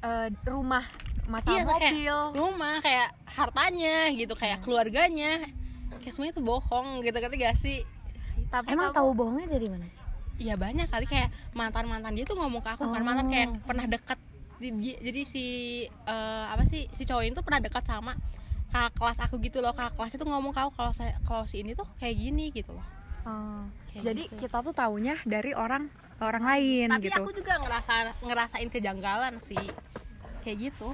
Eh, 0.00 0.28
rumah 0.42 0.80
masalah 1.26 1.52
Iya, 1.52 1.64
kayak 1.68 1.92
mobil 1.92 2.16
rumah 2.34 2.76
kayak 2.80 3.08
hartanya 3.26 4.08
gitu 4.10 4.32
Hmm. 4.32 4.40
kayak 4.40 4.58
keluarganya 4.62 5.32
kayak 5.98 6.12
semuanya 6.14 6.32
tuh 6.32 6.46
bohong 6.46 6.88
gitu 7.02 7.12
ngerti 7.14 7.36
gak 7.38 7.56
sih 7.58 7.78
tapi 8.48 8.72
emang 8.72 8.88
tahu 8.90 9.12
bohongnya 9.12 9.48
dari 9.50 9.68
mana 9.68 9.84
sih 9.84 10.00
Iya 10.40 10.56
banyak 10.56 10.88
kali 10.88 11.04
kayak 11.04 11.28
mantan 11.52 11.84
mantan 11.84 12.14
dia 12.14 12.24
tuh 12.24 12.32
ngomong 12.34 12.64
ke 12.64 12.70
aku 12.70 12.88
kan 12.88 13.02
mantan 13.02 13.28
kayak 13.28 13.48
Oh. 13.50 13.60
pernah 13.62 13.84
dekat 13.84 14.16
Di- 14.16 14.24
di- 14.24 14.29
jadi 14.60 15.22
si 15.24 15.44
eh, 15.88 16.44
apa 16.52 16.68
sih 16.68 16.84
si 16.92 17.08
cowok 17.08 17.24
ini 17.24 17.32
tuh 17.32 17.44
pernah 17.44 17.64
dekat 17.64 17.80
sama 17.88 18.12
kakak 18.70 18.92
kelas 18.94 19.18
aku 19.24 19.34
gitu 19.40 19.58
loh. 19.64 19.72
Kakak 19.72 19.96
kelas 19.96 20.12
itu 20.14 20.24
ngomong 20.28 20.52
ke 20.52 20.60
aku 20.60 20.72
kalau 20.76 20.92
saya 20.92 21.16
kalau 21.24 21.48
si 21.48 21.64
ini 21.64 21.72
tuh 21.72 21.88
kayak 21.96 22.14
gini 22.14 22.52
gitu 22.52 22.76
loh. 22.76 22.86
Oh, 23.24 23.64
Kayak 23.92 24.04
jadi 24.12 24.22
gitu. 24.28 24.36
kita 24.46 24.58
tuh 24.64 24.72
taunya 24.76 25.16
dari 25.28 25.52
orang 25.52 25.88
orang 26.20 26.44
lain 26.44 26.88
tapi 26.92 27.08
gitu. 27.08 27.20
aku 27.24 27.32
juga 27.32 27.56
ngerasa 27.60 27.92
ngerasain 28.20 28.68
kejanggalan 28.68 29.34
sih. 29.40 29.64
Kayak 30.44 30.70
gitu. 30.72 30.92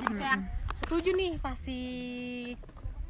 Jadi 0.00 0.12
kayak 0.20 0.38
setuju 0.80 1.10
nih 1.16 1.32
pas 1.40 1.56
si 1.56 1.80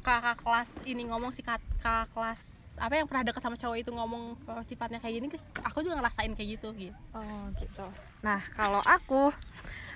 kakak 0.01 0.41
kelas 0.41 0.69
ini 0.89 1.07
ngomong 1.11 1.31
si 1.31 1.45
kak- 1.45 1.61
kakak 1.79 2.09
kelas 2.15 2.41
apa 2.81 2.97
yang 2.97 3.05
pernah 3.05 3.21
dekat 3.21 3.45
sama 3.45 3.53
cowok 3.59 3.77
itu 3.77 3.91
ngomong 3.93 4.33
kalau 4.41 4.65
sifatnya 4.65 4.97
kayak 4.97 5.21
gini 5.21 5.27
aku 5.61 5.85
juga 5.85 6.01
ngerasain 6.01 6.33
kayak 6.33 6.57
gitu 6.57 6.73
gitu. 6.73 6.97
Oh 7.13 7.45
gitu. 7.61 7.85
Nah 8.25 8.41
kalau 8.57 8.81
aku 8.81 9.29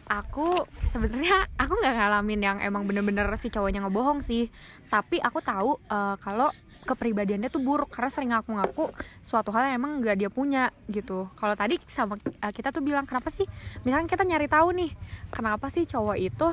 aku 0.05 0.49
sebenarnya 0.93 1.49
aku 1.57 1.73
nggak 1.81 1.95
ngalamin 1.97 2.41
yang 2.41 2.57
emang 2.61 2.85
bener-bener 2.85 3.25
si 3.41 3.49
cowoknya 3.49 3.85
ngebohong 3.85 4.21
sih. 4.21 4.49
Tapi 4.89 5.17
aku 5.21 5.41
tahu 5.41 5.81
eh, 5.89 6.15
kalau 6.21 6.49
kepribadiannya 6.85 7.49
tuh 7.49 7.65
buruk 7.65 7.89
karena 7.89 8.09
sering 8.13 8.29
ngaku-ngaku 8.31 8.93
suatu 9.25 9.49
hal 9.49 9.73
yang 9.73 9.81
emang 9.81 9.91
nggak 9.99 10.15
dia 10.21 10.29
punya 10.29 10.69
gitu. 10.85 11.27
Kalau 11.33 11.57
tadi 11.57 11.81
sama 11.89 12.15
eh, 12.21 12.53
kita 12.53 12.69
tuh 12.69 12.85
bilang 12.85 13.09
kenapa 13.09 13.33
sih? 13.33 13.49
Misalnya 13.81 14.05
kita 14.05 14.23
nyari 14.23 14.45
tahu 14.45 14.67
nih 14.77 14.91
kenapa 15.33 15.73
sih 15.73 15.89
cowok 15.89 16.17
itu 16.21 16.47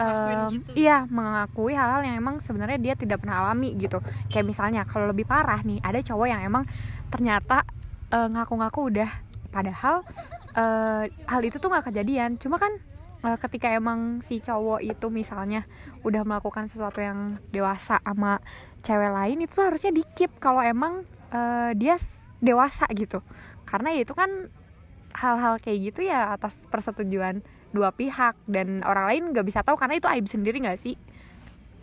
em, 0.00 0.58
gitu. 0.58 0.70
iya 0.74 1.06
mengakui 1.06 1.76
hal-hal 1.76 2.02
yang 2.02 2.18
emang 2.18 2.42
sebenarnya 2.42 2.80
dia 2.80 2.94
tidak 2.96 3.20
pernah 3.20 3.44
alami 3.44 3.76
gitu. 3.76 4.00
Kayak 4.32 4.48
misalnya 4.48 4.82
kalau 4.88 5.12
lebih 5.12 5.28
parah 5.28 5.60
nih 5.60 5.78
ada 5.84 6.00
cowok 6.00 6.26
yang 6.26 6.40
emang 6.40 6.64
ternyata 7.12 7.68
eh, 8.08 8.28
ngaku-ngaku 8.32 8.80
udah. 8.88 9.10
Padahal 9.52 10.02
eh, 10.54 11.04
hal 11.10 11.42
itu 11.42 11.56
tuh 11.58 11.68
nggak 11.70 11.90
kejadian. 11.90 12.38
Cuma 12.38 12.56
kan 12.56 12.72
eh, 13.26 13.38
ketika 13.38 13.70
emang 13.74 14.22
si 14.22 14.38
cowok 14.38 14.80
itu 14.82 15.06
misalnya 15.10 15.66
udah 16.06 16.22
melakukan 16.22 16.70
sesuatu 16.70 17.02
yang 17.02 17.42
dewasa 17.50 17.98
sama 18.02 18.38
cewek 18.84 19.12
lain 19.12 19.38
itu 19.42 19.58
harusnya 19.60 19.92
dikip 19.92 20.30
kalau 20.38 20.62
emang 20.62 21.02
eh, 21.34 21.70
dia 21.76 21.98
dewasa 22.38 22.86
gitu. 22.94 23.20
Karena 23.66 23.90
ya 23.92 24.06
itu 24.06 24.14
kan 24.14 24.30
hal-hal 25.14 25.62
kayak 25.62 25.94
gitu 25.94 26.10
ya 26.10 26.34
atas 26.34 26.58
persetujuan 26.70 27.38
dua 27.70 27.90
pihak 27.94 28.34
dan 28.50 28.82
orang 28.86 29.06
lain 29.10 29.22
nggak 29.34 29.46
bisa 29.46 29.62
tahu 29.62 29.78
karena 29.78 29.98
itu 29.98 30.06
aib 30.10 30.26
sendiri 30.30 30.62
nggak 30.62 30.78
sih? 30.78 30.94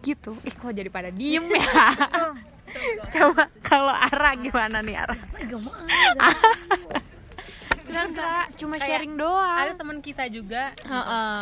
Gitu. 0.01 0.33
Ih 0.47 0.55
kok 0.55 0.71
jadi 0.73 0.89
pada 0.89 1.11
diem 1.11 1.45
ya? 1.51 1.91
Coba. 3.13 3.51
Kalau 3.59 3.91
Ara 3.91 4.31
gimana 4.39 4.79
nih 4.79 4.95
Ara 4.95 5.15
Ah, 7.91 7.93
gak 7.93 8.05
enggak 8.07 8.45
cuma 8.55 8.75
Kayak 8.75 8.87
sharing 8.87 9.13
doang 9.15 9.57
ada 9.59 9.73
teman 9.75 9.97
kita 9.99 10.23
juga 10.27 10.71
Heeh. 10.81 11.39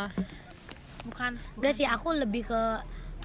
bukan 1.06 1.32
Gak 1.58 1.74
sih, 1.74 1.86
aku 1.86 2.10
lebih 2.13 2.44
ke 2.44 2.62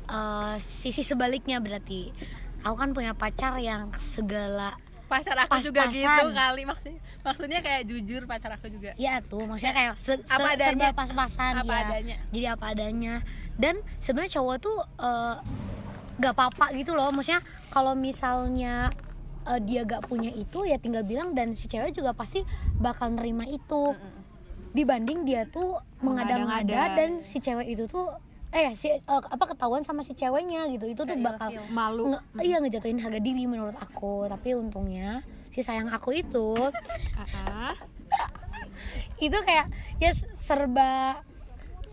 eh, 0.07 0.55
sisi 0.59 1.01
sebaliknya 1.01 1.59
berarti 1.59 2.13
Aku 2.61 2.75
kan 2.75 2.93
punya 2.93 3.13
pacar 3.13 3.57
yang 3.59 3.93
segala 3.95 4.73
pacar 5.05 5.37
aku 5.39 5.61
juga 5.61 5.85
gitu 5.87 6.33
kali 6.33 6.65
maksudnya 6.65 6.97
maksudnya 7.21 7.61
kayak 7.61 7.85
jujur 7.85 8.25
pacar 8.25 8.51
aku 8.53 8.67
juga 8.67 8.97
Ya 8.97 9.21
tuh, 9.21 9.45
maksudnya 9.45 9.73
kayak 9.73 9.93
se 9.97 10.17
Apa 10.23 10.25
se- 10.51 10.55
adanya. 10.57 10.89
serba 10.89 10.97
pas-pasan 10.97 11.53
Apa 11.61 11.69
ya. 11.71 11.85
adanya. 11.87 12.17
Jadi 12.31 12.47
apa 12.47 12.65
adanya. 12.67 13.15
Dan 13.55 13.75
sebenarnya 13.97 14.33
cowok 14.35 14.57
tuh 14.59 14.79
eh, 14.99 15.35
gak 16.17 16.33
apa-apa 16.33 16.73
gitu 16.73 16.97
loh. 16.97 17.13
Maksudnya 17.13 17.45
kalau 17.69 17.93
misalnya 17.93 18.89
eh, 19.47 19.61
dia 19.61 19.83
gak 19.83 20.05
punya 20.05 20.31
itu 20.31 20.63
ya 20.63 20.77
tinggal 20.77 21.03
bilang 21.03 21.33
dan 21.33 21.53
si 21.53 21.67
cewek 21.67 21.93
juga 21.93 22.13
pasti 22.13 22.43
bakal 22.75 23.11
nerima 23.11 23.45
itu. 23.45 23.93
Dibanding 24.71 25.23
dia 25.23 25.47
tuh 25.47 25.79
mengada-ngada 26.01 26.67
dan 26.95 27.11
si 27.23 27.39
cewek 27.39 27.69
itu 27.69 27.87
tuh 27.87 28.11
eh 28.51 28.71
si 28.73 28.89
eh, 28.89 29.01
apa 29.07 29.45
ketahuan 29.47 29.83
sama 29.83 30.03
si 30.03 30.13
ceweknya 30.13 30.67
gitu. 30.69 30.87
Itu 30.89 31.03
tuh 31.05 31.15
bakal 31.17 31.49
malu 31.71 32.11
nge- 32.11 32.23
iya 32.43 32.57
ngejatuhin 32.59 32.99
harga 32.99 33.19
diri 33.19 33.45
menurut 33.45 33.77
aku. 33.77 34.27
Tapi 34.27 34.55
untungnya 34.55 35.23
si 35.49 35.63
sayang 35.63 35.87
aku 35.89 36.11
itu 36.13 36.59
itu 39.21 39.39
kayak 39.41 39.71
ya 39.97 40.11
serba 40.37 41.23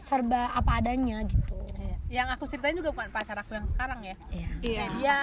serba 0.01 0.51
apa 0.51 0.81
adanya 0.81 1.23
gitu 1.23 1.55
yang 2.11 2.27
aku 2.27 2.43
ceritain 2.43 2.75
juga 2.75 2.91
bukan 2.91 3.07
pacar 3.07 3.39
aku 3.39 3.55
yang 3.55 3.63
sekarang 3.71 4.03
ya. 4.03 4.15
Ya 4.27 4.47
iya. 4.59 4.83
Kayak 4.83 4.91
dia 4.99 5.17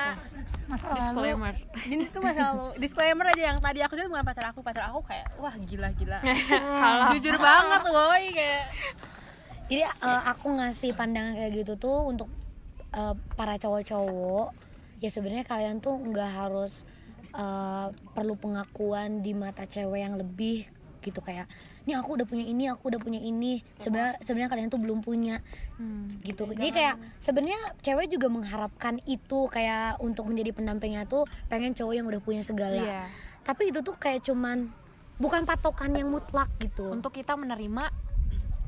disclaimer. 0.97 1.55
Ini 1.85 2.05
tuh 2.09 2.21
masa 2.25 2.41
lalu. 2.49 2.67
Disclaimer 2.81 3.27
aja 3.29 3.43
yang 3.53 3.59
tadi 3.61 3.85
aku 3.85 3.93
ceritain 3.93 4.09
bukan 4.09 4.25
pacar 4.25 4.45
aku. 4.49 4.65
Pacar 4.65 4.89
aku 4.89 5.05
kayak 5.05 5.29
wah 5.37 5.53
gila 5.53 5.93
gila. 6.01 6.19
Jujur 7.13 7.37
banget 7.37 7.83
woi 7.93 8.27
kayak. 8.33 8.65
Jadi 9.69 9.85
eh, 9.85 10.23
aku 10.33 10.47
ngasih 10.57 10.97
pandangan 10.97 11.37
kayak 11.37 11.53
gitu 11.61 11.77
tuh 11.77 12.09
untuk 12.09 12.33
eh, 12.97 13.15
para 13.37 13.61
cowok-cowok. 13.61 14.57
Ya 15.05 15.13
sebenarnya 15.13 15.45
kalian 15.45 15.85
tuh 15.85 15.93
nggak 15.93 16.31
harus 16.41 16.89
eh, 17.37 17.87
perlu 18.17 18.33
pengakuan 18.41 19.21
di 19.21 19.37
mata 19.37 19.69
cewek 19.69 20.01
yang 20.09 20.17
lebih 20.17 20.65
gitu 21.05 21.21
kayak 21.21 21.45
ini 21.89 21.97
aku 21.97 22.21
udah 22.21 22.29
punya 22.29 22.45
ini 22.45 22.69
aku 22.69 22.93
udah 22.93 23.01
punya 23.01 23.17
ini. 23.17 23.65
Sebenarnya 23.81 24.21
sebenarnya 24.21 24.51
kalian 24.53 24.69
tuh 24.69 24.77
belum 24.77 25.01
punya. 25.01 25.41
Gitu. 26.21 26.45
jadi 26.53 26.69
kayak 26.69 26.95
sebenarnya 27.17 27.61
cewek 27.81 28.13
juga 28.13 28.29
mengharapkan 28.29 29.01
itu 29.09 29.49
kayak 29.49 29.97
untuk 30.05 30.29
menjadi 30.29 30.53
pendampingnya 30.53 31.09
tuh 31.09 31.25
pengen 31.49 31.73
cowok 31.73 31.95
yang 31.97 32.05
udah 32.05 32.21
punya 32.21 32.45
segala. 32.45 32.85
Iya. 32.85 33.03
tapi 33.49 33.73
itu 33.73 33.81
tuh 33.81 33.97
kayak 33.97 34.29
cuman 34.29 34.69
bukan 35.17 35.49
patokan 35.49 35.97
yang 35.97 36.13
mutlak 36.13 36.53
gitu. 36.61 36.93
Untuk 36.93 37.17
kita 37.17 37.33
menerima 37.33 37.89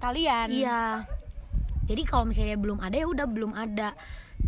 kalian. 0.00 0.48
Iya. 0.48 1.04
Jadi 1.84 2.02
kalau 2.08 2.24
misalnya 2.24 2.56
belum 2.56 2.80
ada 2.80 2.96
ya 2.96 3.04
udah 3.04 3.26
belum 3.28 3.52
ada. 3.52 3.92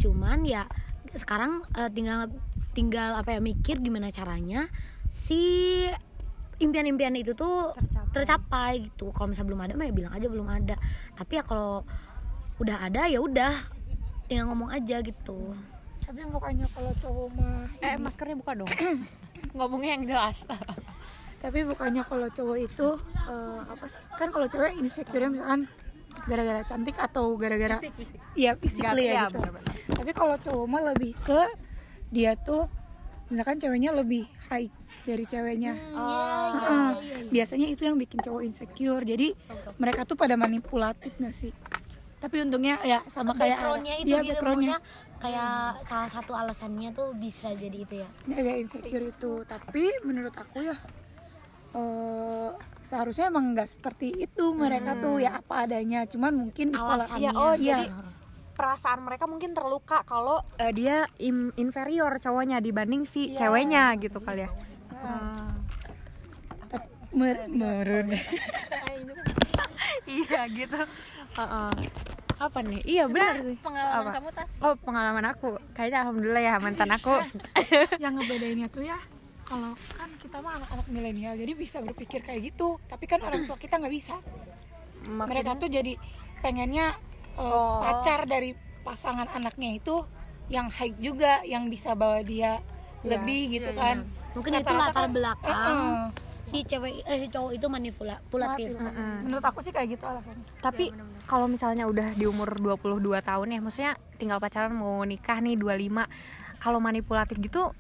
Cuman 0.01 0.49
ya 0.49 0.65
sekarang 1.13 1.61
eh, 1.77 1.93
tinggal 1.93 2.33
tinggal 2.73 3.21
apa 3.21 3.37
ya 3.37 3.41
mikir 3.45 3.85
gimana 3.85 4.09
caranya 4.09 4.65
si 5.13 5.85
impian-impian 6.63 7.13
itu 7.13 7.35
tuh 7.35 7.75
Tercapai. 7.75 8.13
tercapai 8.15 8.73
gitu 8.87 9.11
kalau 9.11 9.29
misalnya 9.29 9.49
belum 9.51 9.63
ada 9.63 9.73
mah 9.75 9.87
ya 9.87 9.93
bilang 9.93 10.13
aja 10.15 10.27
belum 10.27 10.49
ada 10.49 10.77
tapi 11.13 11.33
ya 11.35 11.43
kalau 11.43 11.83
udah 12.57 12.77
ada 12.81 13.03
ya 13.07 13.19
udah 13.19 13.53
tinggal 14.25 14.47
ngomong 14.49 14.71
aja 14.71 15.03
gitu 15.03 15.53
Tapi 16.03 16.29
bukannya 16.29 16.67
kalau 16.71 16.93
cowok 16.95 17.29
mah 17.35 17.67
eh 17.81 17.97
maskernya 17.97 18.37
buka 18.37 18.53
dong 18.55 18.71
ngomongnya 19.57 19.91
yang 19.97 20.05
jelas 20.07 20.39
Tapi 21.43 21.67
bukannya 21.67 22.07
kalau 22.07 22.31
cowok 22.31 22.55
itu 22.57 22.89
eh, 23.27 23.61
apa 23.67 23.85
sih? 23.91 23.99
Kan 24.15 24.31
kalau 24.31 24.47
cewek 24.47 24.79
insecure 24.79 25.27
misalkan 25.27 25.67
gara-gara 26.23 26.63
cantik 26.63 26.95
atau 26.95 27.35
gara-gara 27.35 27.83
fisik 27.83 27.99
fisik 27.99 28.21
Iya 28.39 28.55
physically 28.55 29.11
Iya, 29.11 29.13
ya 29.13 29.23
gitu. 29.27 29.43
benar-benar. 29.43 29.75
Tapi 29.91 30.11
kalau 30.15 30.37
cowok 30.39 30.67
mah 30.71 30.83
lebih 30.95 31.19
ke 31.19 31.41
dia 32.09 32.39
tuh 32.39 32.71
misalkan 33.27 33.59
ceweknya 33.59 33.91
lebih 33.91 34.31
high 34.47 34.71
dari 35.03 35.25
ceweknya. 35.25 35.73
Heeh. 35.75 36.91
Biasanya 37.29 37.67
itu 37.67 37.83
yang 37.83 37.97
bikin 37.97 38.19
cowok 38.19 38.43
insecure. 38.43 39.03
Jadi 39.03 39.35
mereka 39.77 40.03
tuh 40.03 40.15
pada 40.15 40.35
manipulatif 40.35 41.13
gak 41.17 41.33
sih? 41.33 41.53
Tapi 42.17 42.39
untungnya 42.41 42.79
ya 42.81 43.03
sama 43.09 43.35
kayak 43.35 43.59
backgroundnya 43.59 43.95
itu 43.99 44.07
Iya, 44.09 44.19
gitu 44.23 44.31
backgroundnya. 44.39 44.79
kayak 45.19 45.55
salah 45.85 46.07
satu 46.09 46.33
alasannya 46.33 46.91
tuh 46.91 47.15
bisa 47.15 47.51
jadi 47.53 47.79
itu 47.79 47.95
ya 47.97 48.09
Jaga 48.25 48.53
insecure 48.57 49.07
itu. 49.09 49.33
Tapi 49.43 49.85
menurut 50.03 50.31
aku 50.33 50.63
ya 50.63 50.77
eh 51.73 52.51
seharusnya 52.83 53.27
emang 53.27 53.57
nggak 53.57 53.65
seperti 53.67 54.13
itu 54.21 54.45
mereka 54.53 54.95
tuh 54.95 55.19
ya 55.19 55.35
apa 55.37 55.67
adanya. 55.67 56.05
Cuman 56.05 56.37
mungkin 56.37 56.71
di 56.71 56.79
alasannya 56.79 57.23
Iya, 57.25 57.31
oh, 57.33 57.55
Iya. 57.55 57.67
jadi 57.81 57.85
perasaan 58.53 59.01
mereka 59.01 59.25
mungkin 59.25 59.51
terluka 59.51 60.05
kalau 60.05 60.45
eh, 60.59 60.71
dia 60.71 61.09
im- 61.19 61.51
inferior 61.57 62.21
cowoknya 62.21 62.61
dibanding 62.61 63.03
si 63.03 63.33
ceweknya 63.33 63.97
gitu 63.97 64.21
kali 64.21 64.45
ya. 64.45 64.51
Mer- 67.13 67.45
merun. 67.53 68.09
iya 70.09 70.41
gitu. 70.49 70.81
Apa 72.41 72.59
nih? 72.65 72.81
Iya 72.89 73.05
benar 73.07 73.37
sih. 73.45 73.57
pengalaman 73.61 74.01
Apa? 74.01 74.11
kamu 74.17 74.31
tas 74.33 74.51
Oh 74.65 74.75
pengalaman 74.81 75.25
aku, 75.29 75.49
kayaknya 75.77 75.99
alhamdulillah 76.09 76.43
ya 76.43 76.55
mantan 76.59 76.91
aku. 76.91 77.15
yang 78.03 78.17
ngebedainnya 78.17 78.73
tuh 78.73 78.83
ya 78.83 78.99
kalau 79.53 79.77
kan 80.01 80.09
kita 80.17 80.41
mah 80.41 80.57
anak-anak 80.57 80.87
milenial 80.89 81.35
jadi 81.37 81.53
bisa 81.53 81.85
berpikir 81.85 82.25
kayak 82.25 82.55
gitu 82.55 82.81
tapi 82.89 83.05
kan 83.05 83.21
orang 83.21 83.45
tua 83.45 83.61
kita 83.61 83.77
nggak 83.77 83.93
bisa 83.93 84.17
mereka 85.05 85.61
tuh 85.61 85.69
jadi 85.69 85.93
pengennya 86.41 86.97
uh, 87.37 87.85
pacar 87.85 88.25
dari 88.25 88.57
pasangan 88.81 89.29
anaknya 89.29 89.77
itu 89.77 90.09
yang 90.49 90.73
high 90.73 90.97
juga 90.97 91.45
yang 91.45 91.69
bisa 91.69 91.93
bawa 91.93 92.25
dia 92.25 92.65
lebih 93.05 93.61
gitu 93.61 93.77
kan 93.77 94.09
mungkin 94.33 94.53
itu 94.59 94.73
latar 94.73 95.07
kan- 95.09 95.15
belakang 95.15 95.79
si 96.43 96.67
cewek 96.67 97.07
eh, 97.07 97.19
si 97.23 97.27
cowok 97.31 97.51
itu 97.57 97.67
manipulatif. 97.71 98.77
Menurut 99.25 99.45
aku 99.47 99.63
sih 99.63 99.73
kayak 99.73 99.97
gitu 99.97 100.05
alasannya 100.05 100.45
Tapi 100.61 100.91
kalau 101.25 101.47
misalnya 101.47 101.87
udah 101.87 102.13
di 102.13 102.27
umur 102.27 102.59
22 102.59 103.23
tahun 103.23 103.47
ya, 103.57 103.61
maksudnya 103.63 103.93
tinggal 104.19 104.43
pacaran 104.43 104.75
mau 104.75 105.01
nikah 105.07 105.39
nih 105.41 105.57
25. 105.57 106.05
Kalau 106.61 106.79
manipulatif 106.79 107.39
gitu 107.41 107.73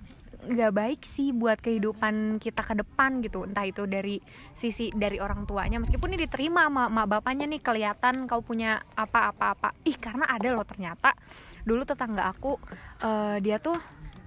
nggak 0.42 0.74
baik 0.74 1.00
sih 1.06 1.30
buat 1.30 1.54
kehidupan 1.62 2.42
kita 2.42 2.62
ke 2.66 2.74
depan 2.82 3.22
gitu. 3.22 3.46
Entah 3.46 3.62
itu 3.62 3.86
dari 3.86 4.18
sisi 4.54 4.90
dari 4.90 5.22
orang 5.22 5.46
tuanya 5.46 5.78
meskipun 5.78 6.14
ini 6.14 6.26
diterima 6.26 6.66
sama 6.66 6.90
mak 6.90 7.06
bapaknya 7.06 7.46
nih 7.46 7.62
kelihatan 7.62 8.26
kau 8.26 8.42
punya 8.42 8.82
apa-apa 8.98 9.54
apa 9.54 9.68
ih 9.86 9.94
karena 9.94 10.26
ada 10.26 10.48
loh 10.50 10.66
ternyata. 10.66 11.14
Dulu 11.62 11.86
tetangga 11.86 12.26
aku 12.26 12.58
eh, 13.06 13.36
dia 13.38 13.62
tuh 13.62 13.78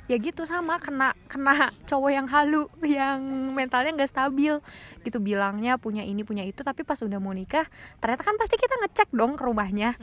ya 0.05 0.17
gitu 0.21 0.45
sama 0.45 0.77
kena 0.77 1.17
kena 1.25 1.73
cowok 1.89 2.11
yang 2.13 2.27
halu 2.29 2.69
yang 2.85 3.19
mentalnya 3.53 3.93
nggak 3.97 4.11
stabil. 4.11 4.61
Gitu 5.01 5.17
bilangnya 5.17 5.77
punya 5.81 6.05
ini 6.05 6.21
punya 6.21 6.45
itu 6.45 6.61
tapi 6.61 6.85
pas 6.85 6.99
udah 7.01 7.17
mau 7.17 7.33
nikah 7.33 7.65
ternyata 7.97 8.21
kan 8.21 8.35
pasti 8.37 8.55
kita 8.57 8.75
ngecek 8.85 9.09
dong 9.13 9.37
ke 9.37 9.43
rumahnya. 9.45 9.97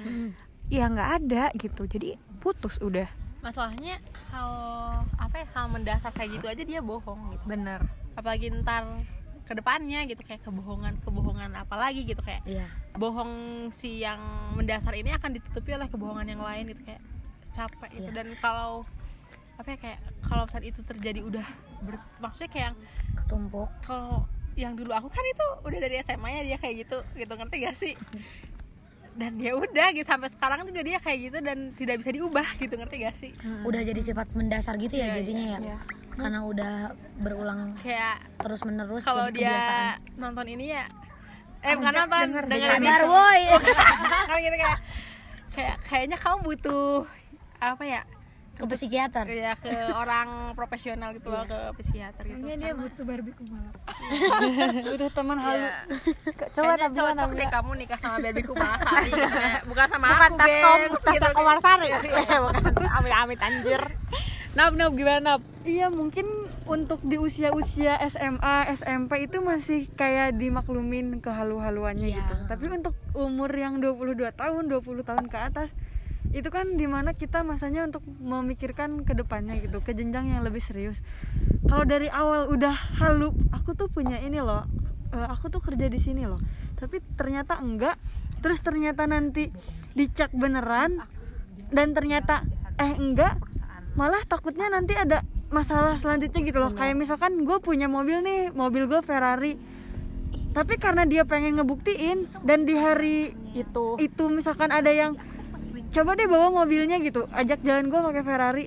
Ya 0.71 0.91
nggak 0.91 1.11
ada 1.23 1.45
gitu. 1.55 1.87
Jadi 1.87 2.19
putus 2.43 2.83
udah. 2.83 3.07
Masalahnya 3.43 3.99
hal 4.31 4.51
apa 5.19 5.43
ya 5.43 5.47
hal 5.55 5.67
mendasar 5.71 6.11
kayak 6.15 6.39
gitu 6.39 6.47
aja 6.51 6.63
dia 6.63 6.81
bohong 6.83 7.39
gitu. 7.39 7.45
Bener. 7.47 7.83
Apalagi 8.19 8.51
ntar 8.63 8.87
ke 9.47 9.53
depannya 9.55 10.07
gitu. 10.11 10.23
Kayak 10.27 10.43
kebohongan 10.47 10.99
kebohongan 11.03 11.51
apa 11.55 11.75
lagi 11.79 12.07
gitu. 12.07 12.23
Kayak 12.23 12.43
iya. 12.47 12.67
bohong 12.99 13.69
si 13.71 14.03
yang 14.03 14.19
mendasar 14.59 14.95
ini 14.99 15.15
akan 15.15 15.39
ditutupi 15.39 15.75
oleh 15.75 15.87
kebohongan 15.87 16.27
yang 16.27 16.43
lain 16.43 16.75
gitu. 16.75 16.83
Kayak 16.87 17.03
capek 17.53 17.91
gitu. 18.01 18.11
Iya. 18.11 18.17
dan 18.17 18.29
kalau 18.41 18.89
apa 19.63 19.69
ya 19.73 19.79
kayak 19.79 19.99
kalau 20.21 20.45
saat 20.51 20.65
itu 20.67 20.83
terjadi 20.83 21.23
udah 21.23 21.47
ber, 21.81 21.95
maksudnya 22.19 22.51
kayak 22.51 22.67
yang 22.67 22.77
ketumpuk. 23.15 23.71
kalau 23.81 24.27
yang 24.53 24.75
dulu 24.75 24.93
aku 24.93 25.09
kan 25.09 25.25
itu 25.25 25.47
udah 25.65 25.79
dari 25.81 25.97
SMA 26.03 26.29
nya 26.29 26.43
dia 26.45 26.59
kayak 26.59 26.75
gitu 26.85 26.99
gitu 27.15 27.33
ngerti 27.33 27.57
gak 27.63 27.77
sih? 27.79 27.95
Dan 29.13 29.37
ya 29.39 29.53
udah 29.55 29.93
gitu 29.93 30.05
sampai 30.05 30.29
sekarang 30.29 30.65
juga 30.65 30.81
dia 30.81 30.99
kayak 30.99 31.19
gitu 31.31 31.39
dan 31.41 31.59
tidak 31.73 32.01
bisa 32.01 32.11
diubah 32.11 32.49
gitu 32.59 32.75
ngerti 32.75 32.97
gak 33.01 33.17
sih? 33.17 33.31
Udah 33.63 33.81
jadi 33.81 34.01
sifat 34.03 34.29
mendasar 34.35 34.75
gitu 34.77 34.99
ya 34.99 35.09
Iya, 35.09 35.15
jadinya 35.23 35.47
ya? 35.47 35.59
iya. 35.63 35.79
karena 36.13 36.45
udah 36.45 36.75
berulang 37.25 37.73
kayak 37.81 38.21
terus 38.37 38.61
menerus 38.69 39.01
kalau 39.01 39.33
dia 39.33 39.49
kebiasaan. 39.49 40.21
nonton 40.21 40.45
ini 40.45 40.77
ya 40.77 40.85
eh 41.65 41.73
bukan 41.73 41.93
nonton 41.95 42.27
denger 42.29 42.45
sadar 42.77 43.03
woi. 43.09 43.43
Kan 44.29 44.37
gitu 44.45 44.57
kayak 44.61 44.79
kayak 45.57 45.77
kayaknya 45.89 46.17
kamu 46.21 46.39
butuh 46.45 47.09
apa 47.57 47.85
ya 47.87 48.01
ke 48.63 48.67
psikiater 48.71 49.25
ya 49.27 49.53
ke 49.55 49.69
orang 49.93 50.29
profesional 50.53 51.11
gitu 51.11 51.27
loh 51.27 51.43
ke 51.43 51.59
psikiater 51.77 52.23
gitu 52.25 52.39
kayaknya 52.39 52.57
dia 52.63 52.73
butuh 52.73 53.03
Barbie 53.03 53.35
kumaha 53.35 53.71
udah 54.95 55.11
teman 55.11 55.37
halu 55.37 55.61
Ya. 55.63 55.75
coba 56.49 56.73
Kayaknya 56.73 56.79
tapi 56.85 56.97
cocok 56.97 57.31
deh 57.35 57.49
kamu 57.51 57.71
nikah 57.77 57.99
sama 57.99 58.17
Barbie 58.19 58.43
gitu. 58.43 58.55
Kayak, 59.29 59.61
bukan 59.67 59.87
sama 59.89 60.07
bukan 60.09 60.23
aku 60.25 60.37
tas 60.37 60.53
kom 60.55 60.79
gengs, 60.79 61.03
tas 61.03 61.15
gitu. 61.15 61.29
komarsari 61.33 61.89
bukan 62.45 62.63
amit 62.93 63.13
amit 63.13 63.41
anjir 63.41 63.83
Nap, 64.53 64.77
nap 64.77 64.93
gimana 64.93 65.21
nap? 65.25 65.41
Iya 65.65 65.89
mungkin 65.89 66.29
untuk 66.69 67.01
di 67.01 67.17
usia-usia 67.17 67.97
SMA, 68.05 68.69
SMP 68.77 69.25
itu 69.25 69.41
masih 69.41 69.89
kayak 69.97 70.37
dimaklumin 70.37 71.25
kehalu-haluannya 71.25 72.13
Iya. 72.13 72.21
gitu. 72.21 72.35
Tapi 72.53 72.65
untuk 72.69 72.93
umur 73.17 73.49
yang 73.49 73.81
22 73.81 74.13
tahun, 74.31 74.69
20 74.69 75.09
tahun 75.09 75.25
ke 75.27 75.39
atas 75.41 75.73
itu 76.31 76.49
kan 76.49 76.79
di 76.79 76.87
mana 76.87 77.13
kita 77.13 77.43
masanya 77.43 77.91
untuk 77.91 78.07
memikirkan 78.07 79.03
ke 79.03 79.19
depannya 79.19 79.59
gitu, 79.59 79.83
ke 79.83 79.93
jenjang 79.93 80.31
yang 80.31 80.47
lebih 80.47 80.63
serius. 80.63 80.97
Kalau 81.67 81.83
dari 81.83 82.07
awal 82.07 82.47
udah 82.55 82.73
halu, 83.03 83.35
aku 83.51 83.75
tuh 83.75 83.91
punya 83.91 84.23
ini 84.23 84.39
loh, 84.39 84.63
eh, 85.11 85.27
aku 85.27 85.51
tuh 85.51 85.59
kerja 85.59 85.91
di 85.91 85.99
sini 85.99 86.23
loh. 86.25 86.39
Tapi 86.79 87.03
ternyata 87.19 87.59
enggak, 87.59 87.99
terus 88.39 88.63
ternyata 88.63 89.05
nanti 89.11 89.51
dicek 89.93 90.33
beneran 90.33 91.05
dan 91.73 91.93
ternyata 91.93 92.45
eh 92.81 92.93
enggak 92.97 93.37
malah 93.93 94.25
takutnya 94.25 94.73
nanti 94.73 94.97
ada 94.97 95.21
masalah 95.53 96.01
selanjutnya 96.01 96.41
gitu 96.49 96.59
loh 96.65 96.73
kayak 96.73 96.97
misalkan 96.97 97.45
gue 97.45 97.59
punya 97.61 97.85
mobil 97.85 98.25
nih 98.25 98.49
mobil 98.57 98.89
gue 98.89 99.05
Ferrari 99.05 99.61
tapi 100.53 100.81
karena 100.81 101.05
dia 101.05 101.29
pengen 101.29 101.61
ngebuktiin 101.61 102.29
dan 102.45 102.65
di 102.65 102.77
hari 102.77 103.37
itu 103.53 104.01
itu 104.01 104.25
misalkan 104.33 104.73
ada 104.73 104.89
yang 104.89 105.17
coba 105.93 106.17
deh 106.17 106.25
bawa 106.25 106.65
mobilnya 106.65 106.97
gitu 107.05 107.29
ajak 107.31 107.61
jalan 107.63 107.93
gue 107.93 108.01
pakai 108.01 108.23
Ferrari. 108.25 108.67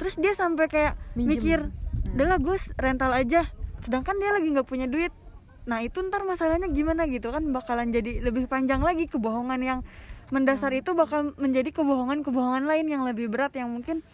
Terus 0.00 0.14
dia 0.16 0.32
sampai 0.32 0.66
kayak 0.70 0.94
mikir 1.18 1.68
udahlah 2.16 2.40
Gus 2.40 2.72
rental 2.78 3.12
aja. 3.12 3.50
Sedangkan 3.84 4.16
dia 4.16 4.30
lagi 4.32 4.48
nggak 4.48 4.64
punya 4.64 4.86
duit. 4.86 5.12
Nah 5.68 5.84
itu 5.84 6.00
ntar 6.08 6.24
masalahnya 6.24 6.70
gimana 6.72 7.04
gitu 7.10 7.28
kan 7.34 7.44
bakalan 7.52 7.92
jadi 7.92 8.24
lebih 8.24 8.48
panjang 8.48 8.80
lagi 8.80 9.10
kebohongan 9.10 9.60
yang 9.60 9.80
mendasar 10.30 10.70
itu 10.72 10.94
bakal 10.94 11.34
menjadi 11.36 11.74
kebohongan-kebohongan 11.74 12.64
lain 12.64 12.86
yang 12.86 13.02
lebih 13.02 13.26
berat 13.26 13.50
yang 13.58 13.66
mungkin 13.74 14.06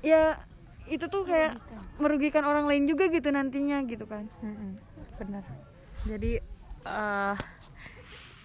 ya 0.00 0.40
itu 0.88 1.06
tuh 1.12 1.28
kayak 1.28 1.60
merugikan. 2.00 2.44
orang 2.48 2.64
lain 2.64 2.88
juga 2.88 3.06
gitu 3.12 3.28
nantinya 3.30 3.84
gitu 3.84 4.08
kan. 4.08 4.26
Benar. 5.20 5.44
Jadi 6.08 6.40
eh 6.86 7.36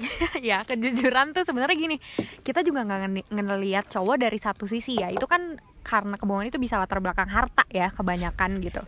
ya 0.49 0.63
kejujuran 0.65 1.33
tuh 1.33 1.43
sebenarnya 1.45 1.77
gini 1.77 1.97
kita 2.41 2.65
juga 2.65 2.85
nggak 2.85 3.31
ngeliat 3.31 3.85
cowok 3.89 4.17
dari 4.21 4.37
satu 4.41 4.65
sisi 4.65 4.97
ya 4.97 5.09
itu 5.09 5.25
kan 5.25 5.59
karena 5.81 6.15
kebohongan 6.17 6.53
itu 6.53 6.61
bisa 6.61 6.77
latar 6.77 7.01
belakang 7.01 7.29
harta 7.29 7.65
ya 7.73 7.89
kebanyakan 7.89 8.61
gitu. 8.61 8.81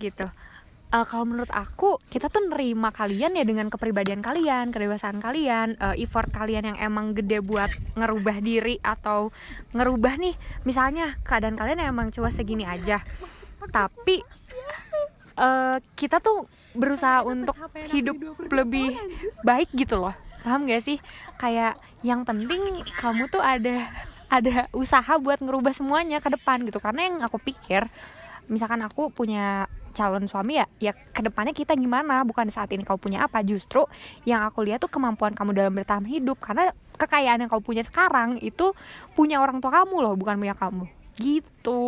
Gitu. 0.00 0.26
Eh, 0.94 1.06
kalau 1.10 1.26
menurut 1.26 1.50
aku 1.50 1.98
kita 2.06 2.30
tuh 2.30 2.46
nerima 2.46 2.94
kalian 2.94 3.34
ya 3.34 3.42
dengan 3.42 3.66
kepribadian 3.66 4.22
kalian 4.22 4.70
kedewasaan 4.70 5.18
kalian 5.18 5.74
eh, 5.74 6.06
effort 6.06 6.30
kalian 6.30 6.70
yang 6.70 6.78
emang 6.78 7.18
gede 7.18 7.42
buat 7.42 7.66
ngerubah 7.98 8.38
diri 8.38 8.78
atau 8.78 9.34
ngerubah 9.74 10.14
nih 10.22 10.38
misalnya 10.62 11.18
keadaan 11.26 11.58
kalian 11.58 11.82
emang 11.82 12.14
cuma 12.14 12.30
segini 12.30 12.62
aja. 12.62 13.02
Tapi 13.74 14.22
eh, 15.34 15.76
kita 15.98 16.22
tuh 16.22 16.46
berusaha 16.74 17.22
untuk 17.22 17.54
hidup 17.94 18.18
lebih 18.50 18.98
baik 19.46 19.70
gitu 19.72 19.96
loh. 19.96 20.14
Paham 20.42 20.68
gak 20.68 20.84
sih? 20.84 20.98
Kayak 21.40 21.80
yang 22.04 22.26
penting 22.26 22.84
kamu 23.00 23.30
tuh 23.32 23.40
ada 23.40 23.88
ada 24.28 24.66
usaha 24.74 25.16
buat 25.16 25.38
ngerubah 25.38 25.72
semuanya 25.72 26.18
ke 26.18 26.28
depan 26.28 26.66
gitu. 26.66 26.82
Karena 26.82 27.06
yang 27.08 27.16
aku 27.22 27.38
pikir 27.40 27.86
misalkan 28.50 28.82
aku 28.84 29.08
punya 29.08 29.64
calon 29.94 30.26
suami 30.26 30.58
ya 30.58 30.66
ya 30.82 30.92
ke 30.92 31.22
depannya 31.22 31.54
kita 31.54 31.78
gimana? 31.78 32.26
Bukan 32.26 32.50
saat 32.50 32.68
ini 32.74 32.82
kau 32.82 32.98
punya 32.98 33.24
apa 33.24 33.40
justru 33.46 33.86
yang 34.26 34.42
aku 34.44 34.66
lihat 34.66 34.82
tuh 34.82 34.90
kemampuan 34.90 35.32
kamu 35.32 35.54
dalam 35.54 35.72
bertahan 35.72 36.04
hidup. 36.04 36.36
Karena 36.42 36.74
kekayaan 36.98 37.46
yang 37.46 37.50
kau 37.50 37.62
punya 37.62 37.86
sekarang 37.86 38.42
itu 38.42 38.74
punya 39.14 39.38
orang 39.38 39.62
tua 39.62 39.70
kamu 39.70 39.96
loh 40.02 40.14
bukan 40.18 40.36
punya 40.36 40.58
kamu. 40.58 40.84
Gitu. 41.14 41.82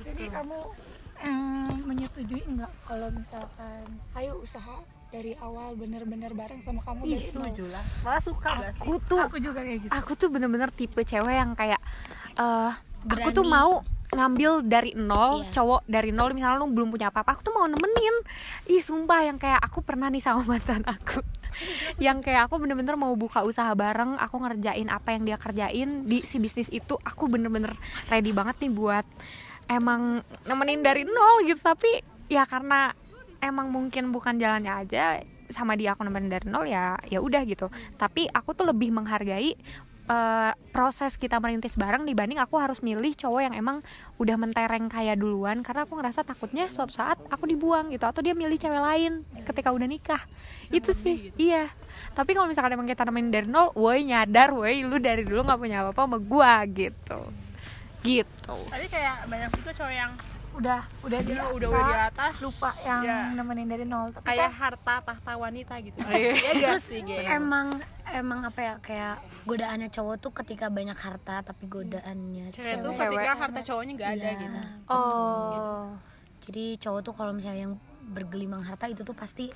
Jadi 0.00 0.24
kamu 0.32 0.85
eh, 1.18 1.72
menyetujui 1.80 2.42
nggak 2.46 2.72
kalau 2.82 3.08
misalkan 3.10 3.84
ayo 4.14 4.36
usaha 4.38 4.76
dari 5.06 5.32
awal 5.38 5.72
bener-bener 5.72 6.30
bareng 6.30 6.60
sama 6.60 6.82
kamu 6.82 7.00
dari 7.00 7.14
nol? 7.14 7.46
setuju 7.46 7.64
lah 7.68 7.84
malah 8.02 8.22
suka 8.22 8.48
aku 8.74 8.94
tuh 9.00 9.20
Aku 9.22 9.36
juga 9.38 9.60
kayak 9.62 9.78
gitu. 9.82 9.92
aku 9.92 10.12
tuh 10.12 10.28
bener-bener 10.28 10.68
tipe 10.68 11.00
cewek 11.00 11.32
yang 11.32 11.54
kayak 11.54 11.80
eh 12.34 12.72
aku 13.06 13.28
tuh 13.30 13.46
mau 13.46 13.80
ngambil 14.08 14.62
dari 14.62 14.94
nol 14.94 15.42
Iya. 15.42 15.50
cowok 15.52 15.80
dari 15.84 16.10
nol 16.10 16.30
misalnya 16.30 16.58
lu 16.58 16.68
belum 16.68 16.88
punya 16.88 17.08
apa-apa 17.08 17.32
aku 17.32 17.42
tuh 17.42 17.54
mau 17.54 17.66
nemenin 17.66 18.16
ih 18.66 18.78
sumpah 18.78 19.20
yang 19.22 19.36
kayak 19.36 19.58
aku 19.60 19.80
pernah 19.80 20.06
nih 20.06 20.20
sama 20.20 20.42
mantan 20.44 20.82
aku 20.84 21.22
yang 21.98 22.20
kayak 22.20 22.46
aku 22.46 22.58
bener-bener 22.58 22.94
mau 22.94 23.14
buka 23.14 23.42
usaha 23.42 23.72
bareng 23.72 24.14
aku 24.16 24.36
ngerjain 24.38 24.86
apa 24.88 25.10
yang 25.10 25.22
dia 25.24 25.36
kerjain 25.36 26.04
di 26.04 26.22
si 26.22 26.36
bisnis 26.36 26.68
itu 26.68 26.94
aku 27.00 27.26
bener-bener 27.26 27.72
ready 28.06 28.30
banget 28.30 28.58
nih 28.60 28.72
buat 28.72 29.06
emang 29.66 30.22
nemenin 30.46 30.80
dari 30.82 31.02
nol 31.02 31.46
gitu 31.46 31.60
tapi 31.62 32.02
ya 32.30 32.46
karena 32.46 32.94
emang 33.42 33.70
mungkin 33.70 34.10
bukan 34.10 34.38
jalannya 34.38 34.72
aja 34.72 35.22
sama 35.46 35.78
dia 35.78 35.94
aku 35.94 36.02
nemenin 36.02 36.30
dari 36.30 36.46
nol 36.50 36.66
ya 36.66 36.98
ya 37.06 37.22
udah 37.22 37.42
gitu. 37.46 37.70
Tapi 37.94 38.26
aku 38.26 38.50
tuh 38.50 38.66
lebih 38.66 38.90
menghargai 38.90 39.54
eh, 40.06 40.52
proses 40.74 41.14
kita 41.14 41.38
merintis 41.38 41.78
bareng 41.78 42.02
dibanding 42.02 42.42
aku 42.42 42.58
harus 42.58 42.82
milih 42.82 43.14
cowok 43.14 43.40
yang 43.46 43.54
emang 43.54 43.78
udah 44.18 44.34
mentereng 44.34 44.90
kayak 44.90 45.22
duluan 45.22 45.62
karena 45.62 45.86
aku 45.86 45.94
ngerasa 45.98 46.26
takutnya 46.26 46.66
suatu 46.74 46.98
saat 46.98 47.18
aku 47.30 47.46
dibuang 47.46 47.94
gitu 47.94 48.06
atau 48.10 48.22
dia 48.22 48.34
milih 48.34 48.58
cewek 48.58 48.82
lain 48.82 49.22
ketika 49.46 49.70
udah 49.70 49.86
nikah. 49.86 50.22
Itu 50.74 50.90
sih 50.90 51.30
iya. 51.38 51.70
Tapi 52.18 52.34
kalau 52.34 52.50
misalkan 52.50 52.74
emang 52.74 52.90
kita 52.90 53.06
nemenin 53.06 53.30
dari 53.30 53.46
nol 53.46 53.70
woi 53.78 54.02
nyadar 54.02 54.50
woi 54.50 54.82
lu 54.82 54.98
dari 54.98 55.22
dulu 55.22 55.46
nggak 55.46 55.60
punya 55.62 55.86
apa-apa 55.86 56.02
sama 56.10 56.18
gua 56.18 56.66
gitu 56.66 57.45
gitu 58.00 58.56
tapi 58.66 58.86
kayak 58.86 59.24
banyak 59.26 59.50
juga 59.54 59.70
cowok 59.74 59.94
yang 59.94 60.12
Udah 60.56 60.80
udah 61.04 61.20
di 61.20 61.36
Iya, 61.36 61.52
udah- 61.52 61.68
udah 61.68 61.84
di 61.84 61.96
atas. 62.08 62.32
lupa 62.40 62.72
yang 62.80 63.04
Iya. 63.04 63.28
nemenin 63.30 63.68
dari 63.68 63.84
nol. 63.84 64.08
Tapi 64.08 64.24
kayak 64.24 64.48
kan 64.48 64.56
harta 64.56 64.94
tahta 65.04 65.32
wanita 65.36 65.74
gitu 65.84 66.00
Iya. 66.08 66.32
ya 66.32 66.52
gak 66.56 66.80
sih 66.80 67.04
geng 67.04 67.28
emang 67.28 67.76
emang 68.08 68.40
apa 68.40 68.60
ya 68.62 68.74
kayak 68.80 69.16
godaannya 69.44 69.92
cowok 69.92 70.16
tuh 70.16 70.32
ketika 70.32 70.72
banyak 70.72 70.96
harta 70.96 71.44
tapi 71.44 71.68
godaannya 71.68 72.48
cewek 72.48 72.72
tuh 72.80 72.88
cewek, 72.90 73.20
ketika 73.20 73.32
harta 73.36 73.60
cowoknya 73.62 73.92
gak 73.98 74.10
ada 74.16 74.24
Iya. 74.24 74.40
gitu 74.40 74.60
oh 74.88 75.84
jadi 76.40 76.64
cowok 76.80 77.00
tuh 77.02 77.12
kalau 77.12 77.32
misalnya 77.36 77.60
yang 77.62 77.74
bergelimang 78.06 78.64
harta 78.64 78.88
itu 78.88 79.04
tuh 79.04 79.12
pasti 79.12 79.52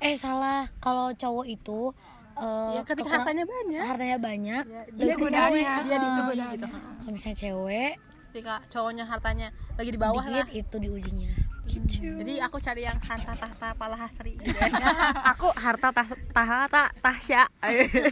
eh 0.00 0.16
salah 0.16 0.72
kalau 0.78 1.12
cowok 1.12 1.44
itu 1.44 1.92
eh, 2.38 2.70
ya 2.74 2.80
ketika 2.82 3.02
kekurang- 3.02 3.18
hartanya 3.20 3.44
banyak. 3.44 3.84
hartanya 3.84 4.18
banyak 4.18 4.64
dia 4.66 5.04
lebih 5.04 5.16
godaannya, 5.18 5.58
kencang. 5.58 5.84
dia 5.84 5.96
diuji 5.98 6.42
gitu 6.54 6.66
kalau 6.68 7.10
misalnya 7.10 7.36
cewek 7.36 7.92
ketika 8.28 8.54
cowoknya 8.68 9.04
hartanya 9.08 9.48
lagi 9.74 9.90
di 9.90 9.98
bawah 9.98 10.22
lah. 10.22 10.44
dikit 10.46 10.48
itu 10.52 10.76
diujinya 10.78 11.32
gitu. 11.68 12.16
Jadi 12.16 12.40
aku 12.40 12.56
cari 12.64 12.88
yang 12.88 12.96
harta 12.96 13.36
tahta 13.36 13.76
pala 13.76 13.92
hasri. 13.92 14.40
Gitu. 14.40 14.56
aku 15.36 15.52
harta 15.52 15.92
tahta 16.32 16.88
tasya. 16.96 17.44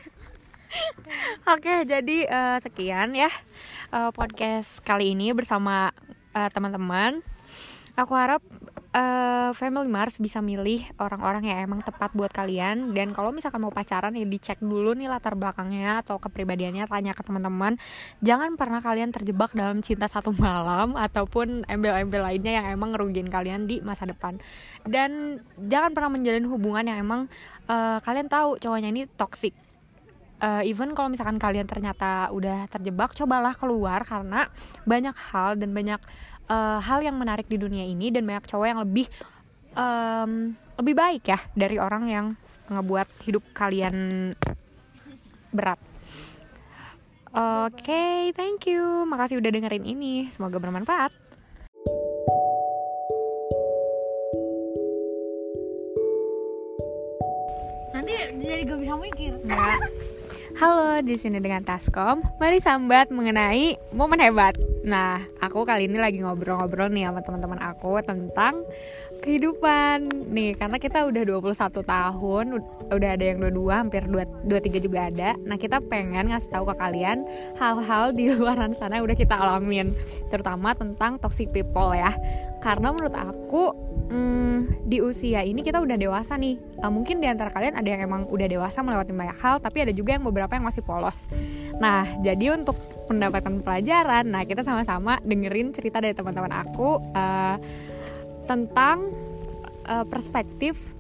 Oke, 1.57 1.89
jadi 1.89 2.17
eh, 2.29 2.59
sekian 2.61 3.17
ya 3.17 3.33
eh, 3.93 4.11
podcast 4.13 4.85
kali 4.85 5.17
ini 5.17 5.33
bersama 5.33 5.89
eh, 6.37 6.49
teman-teman. 6.53 7.25
Aku 7.97 8.13
harap 8.13 8.45
eh, 8.95 9.51
Family 9.57 9.89
Mars 9.91 10.19
bisa 10.21 10.39
milih 10.39 10.87
orang-orang 10.99 11.51
yang 11.51 11.59
emang 11.65 11.81
tepat 11.83 12.13
buat 12.13 12.31
kalian 12.31 12.95
dan 12.95 13.11
kalau 13.11 13.31
misalkan 13.35 13.63
mau 13.63 13.75
pacaran 13.75 14.15
ya 14.15 14.27
dicek 14.27 14.59
dulu 14.63 14.95
nih 14.95 15.11
latar 15.11 15.35
belakangnya 15.35 16.05
atau 16.05 16.21
kepribadiannya 16.21 16.87
tanya 16.87 17.13
ke 17.15 17.23
teman-teman. 17.25 17.81
Jangan 18.21 18.55
pernah 18.55 18.85
kalian 18.85 19.11
terjebak 19.11 19.57
dalam 19.57 19.81
cinta 19.83 20.07
satu 20.07 20.31
malam 20.43 20.95
ataupun 20.95 21.67
embel-embel 21.67 22.23
lainnya 22.23 22.63
yang 22.63 22.67
emang 22.79 22.95
ngerugiin 22.95 23.31
kalian 23.33 23.67
di 23.67 23.83
masa 23.83 24.07
depan. 24.07 24.39
Dan 24.85 25.41
jangan 25.57 25.91
pernah 25.97 26.11
menjalin 26.13 26.47
hubungan 26.47 26.85
yang 26.87 26.99
emang 27.01 27.21
eh, 27.67 27.99
kalian 28.05 28.29
tahu 28.31 28.61
cowoknya 28.63 28.91
ini 28.93 29.03
toxic 29.19 29.57
Eh, 30.37 30.69
even 30.69 30.93
kalau 30.93 31.09
misalkan 31.09 31.41
kalian 31.41 31.65
ternyata 31.65 32.29
udah 32.29 32.69
terjebak 32.69 33.17
cobalah 33.17 33.57
keluar 33.57 34.05
karena 34.05 34.53
banyak 34.85 35.17
hal 35.33 35.57
dan 35.57 35.73
banyak 35.73 35.97
eh, 36.47 36.79
hal 36.81 37.01
yang 37.03 37.17
menarik 37.19 37.47
di 37.51 37.59
dunia 37.59 37.85
ini 37.85 38.11
dan 38.15 38.27
banyak 38.27 38.47
cowok 38.47 38.67
yang 38.67 38.81
lebih 38.83 39.07
em, 39.77 40.55
lebih 40.77 40.95
baik 40.95 41.23
ya 41.29 41.39
dari 41.53 41.77
orang 41.77 42.05
yang 42.09 42.27
ngebuat 42.67 43.09
hidup 43.27 43.45
kalian 43.55 44.31
berat. 45.55 45.79
Oke, 47.37 48.33
thank 48.33 48.65
you. 48.65 49.05
Makasih 49.05 49.39
udah 49.45 49.53
dengerin 49.53 49.85
ini. 49.85 50.33
Semoga 50.33 50.57
bermanfaat. 50.57 51.13
nanti 57.97 58.13
jadi 58.39 58.63
gak 58.71 58.79
bisa 58.79 58.95
mikir 59.03 59.33
Nggak. 59.43 59.79
Halo, 60.57 61.05
di 61.05 61.21
sini 61.21 61.37
dengan 61.37 61.61
Taskom. 61.61 62.25
Mari 62.41 62.65
sambat 62.65 63.13
mengenai 63.13 63.77
momen 63.93 64.17
hebat. 64.25 64.57
Nah, 64.89 65.21
aku 65.37 65.69
kali 65.69 65.85
ini 65.85 66.01
lagi 66.01 66.25
ngobrol-ngobrol 66.25 66.89
nih 66.89 67.13
sama 67.13 67.21
teman-teman 67.21 67.61
aku 67.61 68.01
tentang 68.01 68.65
kehidupan. 69.21 70.09
Nih, 70.33 70.57
karena 70.57 70.81
kita 70.81 71.05
udah 71.05 71.29
21 71.29 71.85
tahun, 71.85 72.45
udah 72.89 73.11
ada 73.13 73.25
yang 73.29 73.45
22, 73.45 73.69
hampir 73.69 74.09
2, 74.09 74.49
23 74.49 74.81
juga 74.81 75.13
ada. 75.13 75.37
Nah, 75.45 75.61
kita 75.61 75.77
pengen 75.93 76.33
ngasih 76.33 76.49
tahu 76.49 76.73
ke 76.73 76.75
kalian 76.81 77.29
hal-hal 77.61 78.17
di 78.17 78.33
luaran 78.33 78.73
sana 78.81 78.97
yang 78.97 79.05
udah 79.05 79.19
kita 79.21 79.37
alamin, 79.37 79.93
terutama 80.33 80.73
tentang 80.73 81.21
toxic 81.21 81.53
people 81.53 81.93
ya. 81.93 82.17
Karena 82.61 82.91
menurut 82.91 83.15
aku 83.15 83.65
hmm, 84.11 84.87
di 84.87 84.99
usia 85.03 85.43
ini 85.43 85.61
kita 85.61 85.83
udah 85.83 85.99
dewasa 85.99 86.39
nih. 86.39 86.59
Uh, 86.81 86.91
mungkin 86.91 87.19
di 87.19 87.27
antara 87.27 87.51
kalian 87.51 87.75
ada 87.77 87.89
yang 87.89 88.03
emang 88.07 88.27
udah 88.31 88.47
dewasa 88.47 88.81
melewati 88.81 89.13
banyak 89.13 89.39
hal, 89.39 89.59
tapi 89.59 89.83
ada 89.87 89.93
juga 89.93 90.15
yang 90.17 90.25
beberapa 90.25 90.53
yang 90.55 90.67
masih 90.67 90.83
polos. 90.83 91.27
Nah, 91.79 92.07
jadi 92.23 92.57
untuk 92.57 92.79
mendapatkan 93.07 93.63
pelajaran, 93.63 94.25
nah 94.27 94.43
kita 94.43 94.67
sama-sama 94.67 95.23
dengerin 95.23 95.71
cerita 95.71 96.03
dari 96.03 96.15
teman-teman 96.17 96.53
aku 96.55 96.99
uh, 97.15 97.57
tentang 98.47 99.11
uh, 99.87 100.07
perspektif 100.07 100.97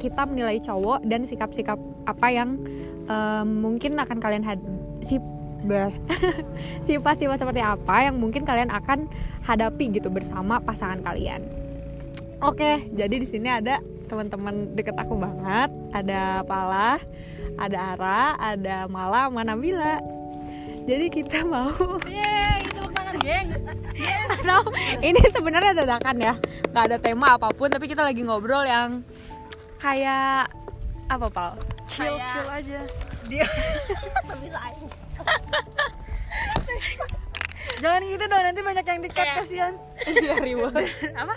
kita 0.00 0.24
menilai 0.24 0.56
cowok 0.64 1.04
dan 1.04 1.28
sikap-sikap 1.28 1.76
apa 2.08 2.26
yang 2.32 2.56
uh, 3.04 3.44
mungkin 3.44 4.00
akan 4.00 4.16
kalian 4.16 4.40
had 4.40 4.60
si 5.04 5.20
sifat-sifat 6.86 7.38
seperti 7.40 7.60
apa 7.60 8.08
yang 8.08 8.16
mungkin 8.16 8.44
kalian 8.44 8.72
akan 8.72 9.06
hadapi 9.44 9.92
gitu 9.92 10.08
bersama 10.08 10.60
pasangan 10.60 11.00
kalian. 11.00 11.44
Oke, 12.40 12.88
jadi 12.96 13.20
di 13.20 13.28
sini 13.28 13.52
ada 13.52 13.78
teman-teman 14.08 14.72
deket 14.72 14.96
aku 14.96 15.14
banget, 15.14 15.68
ada 15.92 16.40
Pala, 16.42 16.96
ada 17.60 17.78
Ara, 17.94 18.22
ada 18.40 18.88
Mala, 18.88 19.28
sama 19.28 19.44
Nabila. 19.44 20.00
Jadi 20.88 21.06
kita 21.12 21.44
mau 21.52 21.68
Yeay, 22.08 22.64
tangan 22.96 23.16
atau 24.40 24.60
ini 25.08 25.20
sebenarnya 25.28 25.84
dadakan 25.84 26.16
ya, 26.16 26.34
nggak 26.72 26.84
ada 26.90 26.96
tema 26.96 27.36
apa 27.36 27.52
pun, 27.52 27.68
tapi 27.68 27.86
kita 27.86 28.00
lagi 28.00 28.24
ngobrol 28.24 28.64
yang 28.64 29.04
kayak 29.76 30.48
apa 31.06 31.26
pal? 31.28 31.52
chill 31.84 32.16
Kayak- 32.16 32.32
chill 32.32 32.48
aja 32.48 32.80
Dia 33.28 33.44
bisa. 34.40 34.58
Jangan 37.80 38.00
gitu 38.04 38.24
dong 38.24 38.42
nanti 38.42 38.60
banyak 38.60 38.84
yang 38.84 39.00
dikat 39.00 39.16
Kayak- 39.18 39.38
kasihan 39.40 39.74
Iya 40.00 40.34
ribut. 40.38 40.72
Apa? 41.20 41.34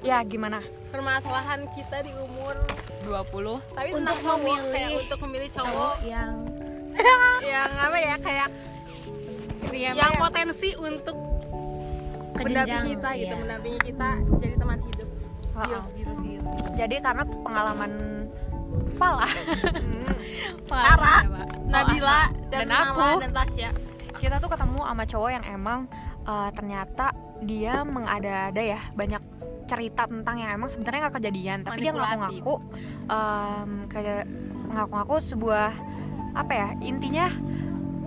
Ya 0.00 0.20
gimana? 0.22 0.60
Permasalahan 0.88 1.66
kita 1.72 2.00
di 2.00 2.12
umur 2.14 2.54
20 3.02 3.60
tapi 3.72 3.88
Untuk 3.92 4.16
memilih 4.18 4.60
kayak 4.68 4.90
untuk 4.96 5.18
memilih 5.22 5.48
cowok 5.50 5.68
cowok 5.68 5.94
yang 6.02 6.32
yang 7.52 7.70
apa 7.72 7.98
ya 7.98 8.16
kayak 8.18 8.48
Iya, 9.66 9.92
yang 9.92 10.16
potensi 10.16 10.72
untuk 10.74 11.16
mendampingi 12.34 12.96
kita 12.96 13.08
gitu 13.14 13.28
ya. 13.28 13.36
mendampingi 13.36 13.80
kita 13.82 14.10
jadi 14.38 14.54
teman 14.56 14.78
hidup 14.80 15.08
Ha-ha. 15.52 15.64
Gils, 15.66 15.88
gils, 15.92 16.18
gils. 16.22 16.44
Jadi 16.74 16.96
karena 16.98 17.22
pengalaman 17.24 17.90
Pala, 18.96 19.28
Ara, 19.28 19.32
Pengalaman 20.66 21.24
Mbak. 21.28 21.46
Oh, 21.46 21.70
Nabila 21.70 22.20
dan, 22.48 22.66
dan 22.66 22.68
aku 22.72 23.08
dan 23.20 23.32
Tasya. 23.32 23.70
Kita 24.16 24.36
tuh 24.40 24.50
ketemu 24.50 24.80
sama 24.80 25.04
cowok 25.04 25.30
yang 25.30 25.44
emang 25.44 25.80
uh, 26.24 26.48
ternyata 26.56 27.12
dia 27.44 27.84
mengada-ada 27.84 28.62
ya 28.64 28.80
banyak 28.96 29.20
cerita 29.66 30.08
tentang 30.08 30.40
yang 30.40 30.50
emang 30.56 30.70
sebenarnya 30.70 31.10
nggak 31.10 31.16
kejadian 31.18 31.58
tapi 31.66 31.82
dia 31.82 31.90
ngaku-ngaku 31.90 32.54
um, 33.10 33.70
kayak 33.90 34.24
ngaku-ngaku 34.70 35.14
sebuah 35.18 35.74
apa 36.38 36.52
ya 36.54 36.68
intinya 36.80 37.26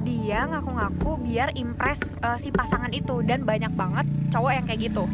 dia 0.03 0.47
ngaku-ngaku 0.47 1.19
biar 1.21 1.51
impress 1.59 1.99
uh, 2.23 2.39
si 2.39 2.49
pasangan 2.49 2.91
itu. 2.95 3.21
Dan 3.23 3.43
banyak 3.43 3.71
banget 3.75 4.05
cowok 4.31 4.51
yang 4.55 4.65
kayak 4.65 4.81
gitu. 4.91 5.05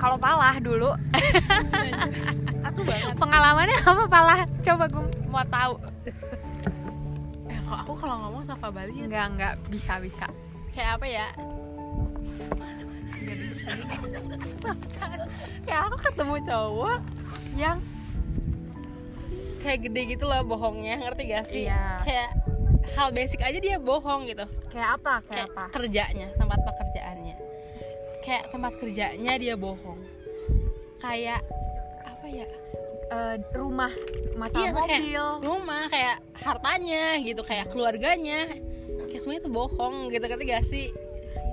Kalau 0.00 0.16
palah 0.18 0.56
dulu 0.58 0.96
aku 2.72 2.80
banget. 2.88 3.14
Pengalamannya 3.20 3.78
apa 3.84 4.04
palah 4.08 4.40
coba 4.64 4.84
gue 4.88 5.04
mau 5.28 5.44
tahu. 5.44 5.74
Eh, 7.52 7.58
kok 7.68 7.78
aku 7.84 7.92
kalau 8.00 8.16
ngomong 8.26 8.42
sama 8.48 8.72
Bali 8.72 8.96
nggak 8.96 9.26
nggak 9.36 9.54
bisa 9.68 10.00
bisa. 10.00 10.26
Kayak 10.72 10.96
apa 10.96 11.06
ya? 11.06 11.28
Kayak 15.62 15.80
aku 15.86 15.96
ketemu 16.00 16.36
cowok 16.48 16.98
yang 17.54 17.78
kayak 19.62 19.78
gede 19.86 20.00
gitu 20.16 20.24
loh 20.26 20.42
bohongnya. 20.42 20.96
Ngerti 20.98 21.22
gak 21.28 21.44
sih? 21.46 21.64
Iya. 21.68 22.02
kayak 22.02 22.30
hal 22.98 23.08
basic 23.14 23.40
aja 23.44 23.58
dia 23.62 23.76
bohong 23.78 24.26
gitu. 24.26 24.42
Kayak 24.72 24.98
apa 24.98 25.14
kayak 25.30 25.48
kerjanya 25.70 26.28
tempat 26.34 26.58
pekerjaannya. 26.66 27.36
Kayak 28.24 28.44
tempat 28.50 28.72
kerjanya 28.80 29.32
dia 29.38 29.54
bohong. 29.54 30.00
Kayak 30.98 31.44
apa 31.44 31.71
ya? 32.34 32.48
Eh, 33.12 33.36
rumah 33.52 33.92
masalah 34.32 34.64
Iya, 34.64 34.70
tuh 34.72 34.84
kayak 34.88 35.00
mobil. 35.04 35.24
rumah 35.44 35.82
kayak 35.86 36.16
hartanya 36.34 37.04
gitu 37.20 37.42
kayak 37.44 37.66
keluarganya. 37.68 38.48
Kayak 39.08 39.20
semuanya 39.20 39.40
itu 39.44 39.50
bohong 39.52 39.94
gitu. 40.08 40.24
Ngerti 40.24 40.44
gak 40.48 40.64
sih? 40.64 40.86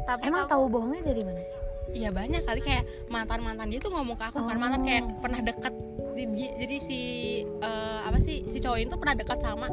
Tapi 0.08 0.22
emang 0.26 0.48
tahu 0.48 0.72
bohongnya 0.72 1.04
dari 1.04 1.22
mana 1.22 1.40
sih? 1.40 1.56
Iya 1.92 2.10
banyak 2.10 2.42
kali. 2.44 2.60
Kayak 2.62 2.84
mantan 3.08 3.42
mantan 3.42 3.68
dia 3.68 3.80
tuh 3.80 3.92
ngomong 3.92 4.16
ke 4.16 4.26
aku 4.26 4.40
kan. 4.40 4.56
Mantan 4.56 4.82
kayak 4.82 5.04
pernah 5.20 5.42
deket 5.42 5.74
Di- 6.10 6.28
di- 6.28 6.56
jadi 6.58 6.78
si 6.80 7.00
eh, 7.46 8.00
apa 8.04 8.20
sih 8.20 8.44
si 8.48 8.60
cowok 8.60 8.78
ini 8.78 8.92
tuh 8.92 9.00
pernah 9.00 9.16
dekat 9.16 9.40
sama 9.40 9.72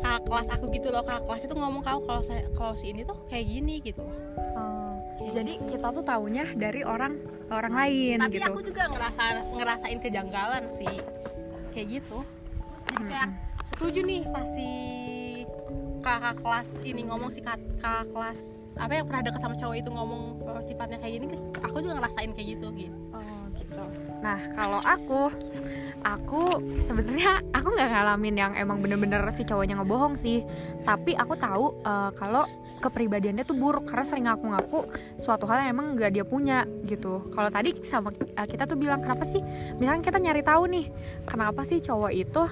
kakak 0.00 0.22
kelas 0.26 0.48
aku 0.50 0.64
gitu 0.70 0.90
loh. 0.90 1.02
Kakak 1.02 1.22
kelas 1.24 1.42
itu 1.44 1.54
ngomong 1.54 1.82
ke 1.82 1.90
aku 1.90 2.02
kalau 2.04 2.22
saya 2.22 2.42
kalau 2.52 2.74
si 2.74 2.90
ini 2.90 3.02
tuh 3.02 3.14
kayak 3.28 3.46
gini 3.46 3.78
gitu 3.78 4.02
loh. 4.02 4.16
Oh, 4.54 4.73
jadi 5.20 5.52
kita 5.62 5.86
tuh 5.94 6.04
taunya 6.04 6.44
dari 6.58 6.82
orang 6.82 7.18
orang 7.52 7.74
lain 7.74 8.18
tapi 8.18 8.40
gitu. 8.40 8.50
aku 8.50 8.60
juga 8.66 8.82
ngerasa 8.90 9.22
ngerasain 9.54 9.98
kejanggalan 10.02 10.64
sih. 10.66 10.94
Kayak 11.70 12.02
gitu. 12.02 12.18
Jadi 12.90 13.04
kayak 13.10 13.30
setuju 13.74 14.00
nih 14.02 14.22
pas 14.28 14.46
si 14.46 14.70
kakak 16.04 16.36
kelas 16.44 16.68
ini 16.84 17.00
ngomong 17.08 17.30
si 17.32 17.40
kak- 17.40 17.80
kakak 17.80 18.12
kelas 18.12 18.40
apa 18.74 18.92
yang 18.92 19.06
pernah 19.06 19.22
deket 19.22 19.40
sama 19.40 19.54
cowok 19.54 19.76
itu 19.78 19.90
ngomong 19.94 20.22
oh, 20.50 20.62
sifatnya 20.66 20.98
kayak 20.98 21.22
gini 21.22 21.26
aku 21.62 21.78
juga 21.78 21.94
ngerasain 22.02 22.30
kayak 22.34 22.48
gitu 22.58 22.66
gitu 22.74 22.98
oh 23.14 23.44
gitu. 23.54 23.84
Nah 24.18 24.38
kalau 24.52 24.80
aku 24.82 25.30
aku 26.04 26.42
sebenarnya 26.84 27.40
aku 27.54 27.68
nggak 27.70 27.90
ngalamin 27.90 28.34
yang 28.36 28.52
emang 28.58 28.82
bener-bener 28.82 29.22
si 29.32 29.46
cowoknya 29.46 29.78
ngebohong 29.80 30.18
sih. 30.18 30.42
Tapi 30.82 31.14
aku 31.16 31.34
tahu 31.38 31.66
eh, 31.86 32.10
kalau 32.18 32.44
kepribadiannya 32.80 33.44
tuh 33.46 33.56
buruk 33.56 33.88
karena 33.88 34.04
sering 34.04 34.26
ngaku-ngaku 34.28 34.86
suatu 35.22 35.48
hal 35.48 35.64
yang 35.64 35.78
emang 35.78 35.86
nggak 35.96 36.10
dia 36.14 36.24
punya 36.26 36.68
gitu. 36.84 37.30
Kalau 37.32 37.48
tadi 37.48 37.80
sama 37.86 38.12
eh, 38.12 38.46
kita 38.48 38.68
tuh 38.68 38.76
bilang 38.76 39.00
kenapa 39.00 39.24
sih? 39.28 39.40
Misalnya 39.80 40.02
kita 40.04 40.18
nyari 40.20 40.42
tahu 40.44 40.62
nih 40.68 40.86
kenapa 41.24 41.64
sih 41.64 41.80
cowok 41.80 42.12
itu 42.12 42.42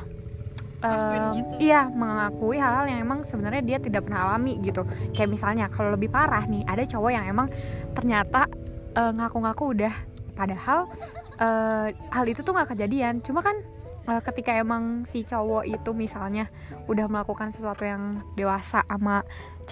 em, 0.83 0.93
gitu. 1.37 1.73
iya 1.73 1.87
mengakui 1.87 2.57
hal-hal 2.57 2.89
yang 2.89 3.01
emang 3.05 3.21
sebenarnya 3.23 3.63
dia 3.63 3.79
tidak 3.83 4.09
pernah 4.09 4.33
alami 4.33 4.59
gitu. 4.65 4.87
Kayak 5.13 5.31
misalnya 5.31 5.67
kalau 5.69 5.95
lebih 5.95 6.09
parah 6.09 6.45
nih 6.49 6.65
ada 6.65 6.83
cowok 6.89 7.11
yang 7.13 7.25
emang 7.29 7.49
ternyata 7.93 8.49
eh, 8.97 9.13
ngaku-ngaku 9.13 9.65
udah. 9.77 9.95
Padahal 10.33 10.89
eh, 11.37 11.89
hal 11.93 12.25
itu 12.25 12.41
tuh 12.41 12.57
nggak 12.57 12.73
kejadian. 12.73 13.21
Cuma 13.21 13.45
kan 13.45 13.61
ketika 14.03 14.51
emang 14.59 15.07
si 15.07 15.23
cowok 15.23 15.63
itu 15.63 15.95
misalnya 15.95 16.51
udah 16.91 17.07
melakukan 17.07 17.55
sesuatu 17.55 17.87
yang 17.87 18.19
dewasa 18.35 18.83
sama 18.83 19.23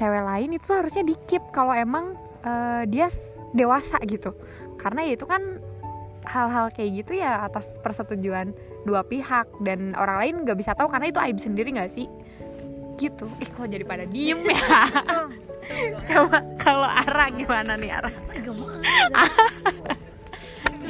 cewek 0.01 0.25
lain 0.25 0.57
itu 0.57 0.73
harusnya 0.73 1.05
dikip 1.05 1.53
kalau 1.53 1.77
emang 1.77 2.17
eh, 2.41 2.89
dia 2.89 3.13
dewasa 3.53 4.01
gitu. 4.09 4.33
Karena 4.81 5.05
ya 5.05 5.13
itu 5.13 5.29
kan 5.29 5.61
hal-hal 6.25 6.73
kayak 6.73 7.05
gitu 7.05 7.21
ya 7.21 7.45
atas 7.45 7.69
persetujuan 7.85 8.57
dua 8.89 9.05
pihak 9.05 9.61
dan 9.61 9.93
orang 9.93 10.17
lain 10.25 10.35
nggak 10.49 10.57
bisa 10.57 10.73
tahu 10.73 10.89
karena 10.89 11.13
itu 11.13 11.21
aib 11.21 11.37
sendiri 11.37 11.69
nggak 11.77 11.93
sih? 11.93 12.09
Gitu. 12.97 13.29
Ih 13.45 13.51
kok 13.53 13.69
jadi 13.69 13.85
pada 13.85 14.09
diem 14.09 14.41
ya? 14.49 14.89
Coba 16.09 16.41
kalau 16.57 16.89
Ara 16.89 17.29
gimana 17.29 17.77
nih 17.77 17.93
Ara? 17.93 18.11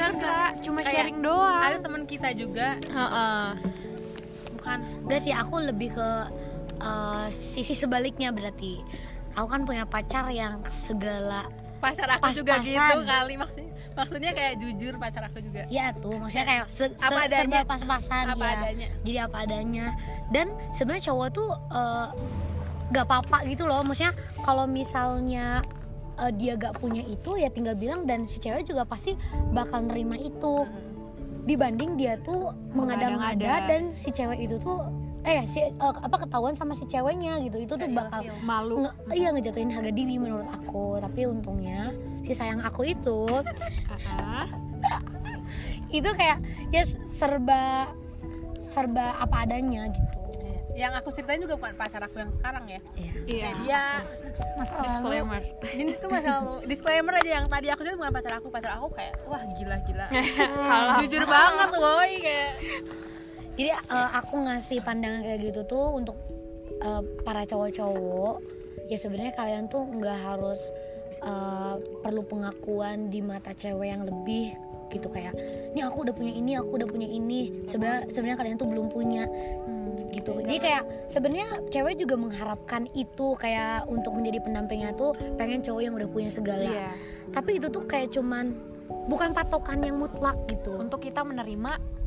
Enggak, 0.01 0.64
cuma 0.64 0.81
sharing 0.81 1.20
doang. 1.20 1.61
ada 1.61 1.77
teman 1.77 2.09
kita 2.09 2.33
juga. 2.33 2.81
Heeh. 2.88 3.44
bukan. 4.57 4.79
Enggak 5.05 5.20
sih, 5.20 5.33
aku 5.37 5.61
lebih 5.61 5.92
ke 5.92 6.09
eh, 6.80 7.26
sisi 7.30 7.72
sebaliknya 7.72 8.30
berarti. 8.30 8.80
Aku 9.32 9.46
kan 9.46 9.62
punya 9.62 9.84
pacar 9.84 10.26
yang 10.28 10.58
segala 10.66 11.46
pacar 11.78 12.04
aku 12.10 12.28
juga 12.34 12.58
Pas-pasan. 12.58 12.92
gitu 12.92 13.00
kali 13.08 13.34
maksudnya 13.36 13.72
maksudnya 13.90 14.30
kayak 14.30 14.54
jujur 14.58 14.92
pacar 14.96 15.22
aku 15.24 15.40
juga 15.40 15.64
ya 15.66 15.96
tuh, 15.96 16.12
maksudnya 16.14 16.44
kayak 16.44 16.64
se- 16.68 16.92
se- 16.92 17.00
Apa 17.00 17.24
adanya. 17.24 17.64
pas-pasan 17.64 18.24
apa 18.28 18.44
ya. 18.44 18.52
adanya 18.58 18.88
Jadi 19.00 19.16
apa 19.18 19.36
adanya. 19.40 19.86
Dan 20.28 20.46
sebenarnya 20.70 21.04
cowok 21.06 21.28
tuh 21.30 21.48
eh, 21.70 22.06
gak 22.90 23.04
apa-apa 23.06 23.36
gitu 23.46 23.64
loh. 23.64 23.80
Maksudnya 23.80 24.12
kalau 24.40 24.68
misalnya 24.68 25.64
eh, 26.18 26.32
dia 26.34 26.52
gak 26.54 26.76
punya 26.76 27.00
itu 27.00 27.30
ya 27.34 27.48
tinggal 27.48 27.72
bilang 27.72 28.04
dan 28.04 28.26
si 28.26 28.36
cewek 28.36 28.66
juga 28.66 28.84
pasti 28.84 29.16
bakal 29.50 29.80
nerima 29.82 30.18
itu. 30.18 30.68
Dibanding 31.40 31.96
dia 31.96 32.20
tuh 32.20 32.52
Mengada-ngada. 32.70 33.64
dan 33.64 33.96
si 33.96 34.12
cewek 34.12 34.44
itu 34.44 34.60
tuh 34.60 34.84
eh 35.22 35.44
si 35.44 35.61
eh, 35.61 35.70
apa 35.78 36.16
ketahuan 36.18 36.52
sama 36.52 36.74
si 36.74 36.85
ceweknya 36.85 37.38
gitu. 37.40 37.56
Itu 37.59 37.72
tuh 37.74 37.83
Kayak 37.83 37.96
bakal 37.98 38.18
ilfil. 38.22 38.35
malu. 38.42 38.74
nge- 38.80 38.94
iya 39.12 39.28
ngejatuhin 39.30 39.68
harga 39.68 39.90
diri 39.90 40.14
menurut 40.16 40.46
aku. 40.48 40.98
Tapi 40.98 41.20
untungnya 41.24 41.90
si 42.22 42.33
sayang 42.33 42.61
aku 42.61 42.87
itu 42.87 43.28
itu 45.90 46.06
kayak 46.09 46.38
ya 46.70 46.83
serba 47.11 47.90
serba 48.64 49.18
apa 49.18 49.44
adanya 49.44 49.85
gitu. 49.90 50.16
Yang 50.70 50.92
aku 50.96 51.09
ceritain 51.12 51.42
juga 51.42 51.59
bukan 51.59 51.74
pacar 51.74 52.00
aku 52.00 52.16
yang 52.16 52.30
sekarang 52.33 52.64
ya. 52.64 52.78
Iya. 52.94 53.11
iya. 53.26 53.42
Kayak 53.42 53.54
dia 53.61 53.83
disclaimer. 54.80 55.40
ini 55.76 55.92
tuh 55.98 56.09
masa 56.09 56.28
lalu 56.38 56.52
disclaimer 56.64 57.12
aja 57.12 57.30
yang 57.37 57.44
tadi 57.44 57.66
aku 57.68 57.83
ceritain 57.83 57.98
bukan 57.98 58.14
pacar 58.14 58.33
aku. 58.38 58.46
Pacar 58.48 58.70
aku 58.78 58.87
kayak 58.94 59.18
wah 59.26 59.42
gila 59.52 59.76
gila. 59.85 60.06
Jujur 61.02 61.22
banget 61.26 61.70
woi 61.74 62.12
kayak 62.22 62.52
jadi 63.61 63.77
eh, 63.77 64.11
aku 64.16 64.40
ngasih 64.49 64.81
pandangan 64.81 65.20
kayak 65.20 65.53
gitu 65.53 65.61
tuh 65.68 66.01
untuk 66.01 66.16
eh, 66.81 67.03
para 67.20 67.44
cowok-cowok. 67.44 68.37
Ya 68.88 68.96
sebenarnya 68.96 69.37
kalian 69.37 69.68
tuh 69.68 69.85
nggak 69.85 70.18
harus 70.25 70.61
eh, 71.20 71.77
perlu 72.01 72.25
pengakuan 72.25 73.12
di 73.12 73.20
mata 73.20 73.53
cewek 73.53 73.92
yang 73.92 74.09
lebih 74.09 74.57
gitu 74.90 75.07
kayak 75.07 75.38
ini 75.70 75.87
aku 75.87 76.03
udah 76.03 76.11
punya 76.11 76.33
ini 76.35 76.57
aku 76.57 76.81
udah 76.81 76.88
punya 76.88 77.05
ini. 77.05 77.68
Sebenarnya 77.68 78.09
sebenarnya 78.09 78.38
kalian 78.40 78.57
tuh 78.57 78.68
belum 78.73 78.87
punya 78.88 79.29
gitu. 80.11 80.33
jadi 80.42 80.59
kayak 80.59 80.85
sebenarnya 81.12 81.49
cewek 81.68 81.99
juga 82.01 82.16
mengharapkan 82.16 82.88
itu 82.96 83.37
kayak 83.37 83.85
untuk 83.90 84.16
menjadi 84.16 84.40
pendampingnya 84.40 84.96
tuh 84.96 85.12
pengen 85.37 85.61
cowok 85.61 85.83
yang 85.85 85.94
udah 85.94 86.09
punya 86.09 86.31
segala. 86.33 86.73
Iya. 86.73 86.90
tapi 87.31 87.62
itu 87.62 87.68
tuh 87.70 87.85
kayak 87.87 88.11
cuman 88.11 88.57
bukan 89.07 89.31
patokan 89.31 89.83
yang 89.85 90.01
mutlak 90.01 90.35
gitu. 90.51 90.79
Untuk 90.79 91.05
kita 91.05 91.23
menerima 91.23 91.99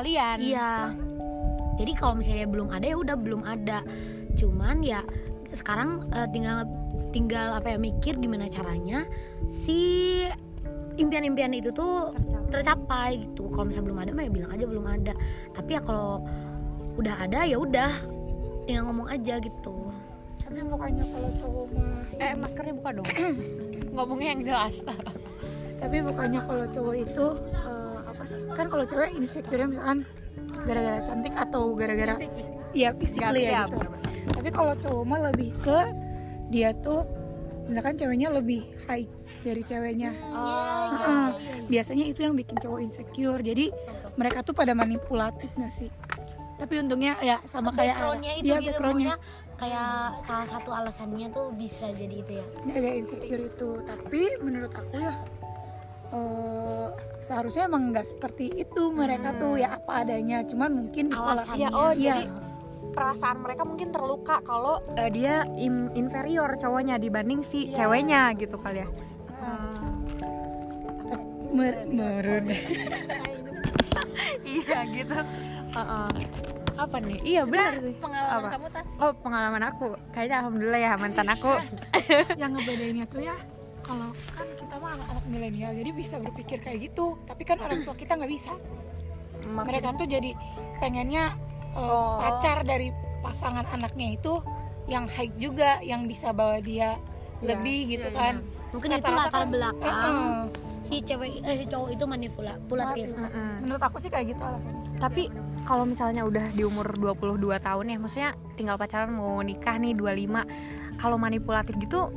kalian 0.00 0.36
Iya. 0.42 0.72
Jadi 1.74 1.92
kalau 1.98 2.14
misalnya 2.22 2.46
belum 2.46 2.68
ada 2.70 2.86
ya 2.86 2.96
udah 2.98 3.16
belum 3.18 3.42
ada. 3.42 3.78
Cuman 4.38 4.82
ya 4.82 5.02
sekarang 5.54 6.06
eh, 6.14 6.28
tinggal 6.30 6.66
tinggal 7.10 7.54
apa 7.54 7.74
ya 7.74 7.78
mikir 7.78 8.18
gimana 8.18 8.50
caranya 8.50 9.06
si 9.50 9.78
impian-impian 10.98 11.50
itu 11.54 11.74
tuh 11.74 12.14
tercapai 12.50 13.26
gitu. 13.26 13.50
Kalau 13.50 13.66
misalnya 13.66 13.86
belum 13.90 14.00
ada 14.06 14.10
mah 14.14 14.22
ya 14.22 14.30
bilang 14.30 14.50
aja 14.54 14.64
belum 14.66 14.86
ada. 14.86 15.14
Tapi 15.50 15.70
ya 15.74 15.80
kalau 15.82 16.22
udah 16.94 17.14
ada 17.26 17.42
ya 17.42 17.58
udah 17.58 17.90
tinggal 18.64 18.86
ngomong 18.90 19.08
aja 19.10 19.38
gitu. 19.42 19.90
tapi 20.44 20.60
bukannya 20.60 21.02
kalau 21.08 21.30
cowok 21.40 21.66
mah 21.74 22.04
eh 22.20 22.32
maskernya 22.38 22.74
buka 22.78 22.90
dong 22.94 23.08
ngomongnya 23.96 24.28
yang 24.36 24.42
jelas 24.46 24.76
tapi 25.80 25.96
bukannya 26.04 26.40
kalau 26.46 26.64
cowok 26.70 26.94
itu 27.00 27.26
apa 27.58 27.83
sih 28.26 28.40
kan 28.56 28.66
kalau 28.68 28.84
cewek 28.84 29.12
insecure 29.16 29.64
misalkan 29.68 30.08
gara-gara 30.64 30.98
cantik 31.04 31.34
atau 31.36 31.72
gara-gara 31.76 32.14
iya 32.74 32.90
physically 32.96 33.46
ya 33.48 33.68
gitu. 33.68 33.78
tapi 34.34 34.48
kalau 34.50 34.72
cowok 34.76 35.04
mah 35.04 35.20
lebih 35.30 35.50
ke 35.62 35.78
dia 36.50 36.72
tuh 36.76 37.06
misalkan 37.68 37.96
ceweknya 37.96 38.28
lebih 38.28 38.68
high 38.84 39.08
dari 39.44 39.62
ceweknya. 39.64 40.10
Heeh. 40.16 41.28
biasanya 41.68 42.04
itu 42.08 42.24
yang 42.24 42.36
bikin 42.36 42.56
cowok 42.60 42.80
insecure. 42.80 43.40
Jadi 43.40 43.72
mereka 44.16 44.40
tuh 44.44 44.56
pada 44.56 44.72
manipulatif 44.72 45.48
gak 45.56 45.72
sih? 45.72 45.88
Tapi 46.60 46.80
untungnya 46.80 47.18
ya 47.20 47.40
sama 47.44 47.74
kayak 47.74 47.98
Backgroundnya 47.98 48.32
itu 48.40 48.44
iya 48.46 48.56
gitu 48.62 48.68
backgroundnya. 48.72 49.16
kayak 49.54 49.90
salah 50.26 50.48
satu 50.50 50.70
alasannya 50.74 51.30
tuh 51.30 51.54
bisa 51.54 51.86
jadi 51.94 52.16
itu 52.20 52.32
ya. 52.40 52.46
agak 52.72 52.94
insecure 53.04 53.42
itu. 53.44 53.70
Tapi 53.84 54.22
menurut 54.40 54.72
aku 54.72 54.92
ya 54.96 55.12
eh, 56.10 56.88
seharusnya 57.18 57.64
emang 57.64 57.88
nggak 57.88 58.06
seperti 58.06 58.52
itu 58.54 58.90
mereka 58.90 59.32
tuh 59.34 59.56
ya 59.56 59.76
apa 59.76 60.02
adanya. 60.02 60.42
Cuman 60.42 60.70
mungkin 60.76 61.08
Alasannya. 61.08 61.56
Iya, 61.56 61.68
oh, 61.70 61.92
iya. 61.92 62.14
jadi 62.14 62.24
perasaan 62.94 63.42
mereka 63.42 63.62
mungkin 63.64 63.90
terluka 63.90 64.38
kalau 64.40 64.78
eh, 64.94 65.10
dia 65.10 65.42
im- 65.56 65.90
inferior 65.94 66.54
cowoknya 66.54 66.94
dibanding 66.96 67.42
si 67.42 67.68
Iya. 67.68 67.76
ceweknya 67.80 68.20
gitu 68.34 68.54
kali 68.56 68.82
ya. 68.82 68.88
Mer- 71.54 71.86
merun. 71.86 72.44
Iya 74.42 74.78
gitu. 74.90 75.16
Heeh. 75.70 76.08
apa 76.74 76.98
nih? 76.98 77.18
Iya 77.22 77.42
benar 77.46 77.78
sih. 77.78 77.94
pengalaman 78.02 78.34
Apa? 78.34 78.48
kamu 78.50 78.66
tas. 78.68 78.86
Oh 78.98 79.12
pengalaman 79.14 79.62
aku. 79.64 79.86
Kayaknya 80.10 80.36
alhamdulillah 80.42 80.80
ya 80.82 80.92
mantan 80.98 81.28
aku. 81.30 81.52
Yang 82.34 82.50
ngebedainnya 82.58 83.06
tuh 83.06 83.22
ya 83.22 83.36
kalau 83.84 84.08
kan 84.30 84.48
kita 84.50 84.74
mah 84.74 84.90
anak-anak 84.94 85.24
milenial 85.26 85.72
jadi 85.72 85.90
bisa 85.92 86.16
berpikir 86.18 86.58
kayak 86.58 86.78
gitu. 86.82 87.20
Tapi 87.22 87.42
kan 87.42 87.60
orang 87.60 87.84
tua 87.84 87.94
kita 87.94 88.16
nggak 88.16 88.32
bisa. 88.32 88.52
Mereka 89.44 89.94
tuh 89.94 90.06
jadi 90.06 90.32
pengennya 90.78 91.36
uh, 91.72 91.82
Oh. 91.84 92.16
pacar 92.18 92.62
dari 92.62 92.88
pasangan 93.20 93.66
anaknya 93.68 94.14
itu 94.14 94.40
yang 94.84 95.04
high 95.06 95.32
juga 95.34 95.80
yang 95.80 96.04
bisa 96.04 96.30
bawa 96.30 96.58
dia 96.58 96.96
lebih 97.40 97.90
gitu 97.90 98.08
kan. 98.10 98.40
Mungkin 98.70 98.90
itu 98.90 99.04
Rata-rata 99.04 99.20
latar 99.22 99.42
kan- 99.42 99.50
belakang 99.50 99.92
Heeh. 99.92 100.42
si 100.80 100.96
cewek 101.00 101.40
eh, 101.40 101.56
si 101.56 101.64
cowok 101.66 101.88
itu 101.90 102.04
manipulatif. 102.04 103.06
Menurut 103.60 103.82
aku 103.82 103.96
sih 103.98 104.08
kayak 104.08 104.32
gitu 104.32 104.40
alasannya. 104.40 104.82
Tapi 104.96 105.22
kalau 105.64 105.84
misalnya 105.84 106.22
udah 106.22 106.46
di 106.50 106.62
umur 106.62 106.88
22 106.94 107.40
tahun 107.58 107.84
ya 107.86 107.96
maksudnya 107.96 108.30
tinggal 108.54 108.76
pacaran 108.76 109.10
mau 109.10 109.40
nikah 109.40 109.74
nih 109.74 109.92
25 109.92 110.44
kalau 110.96 111.16
manipulatif 111.16 111.74
gitu 111.78 112.12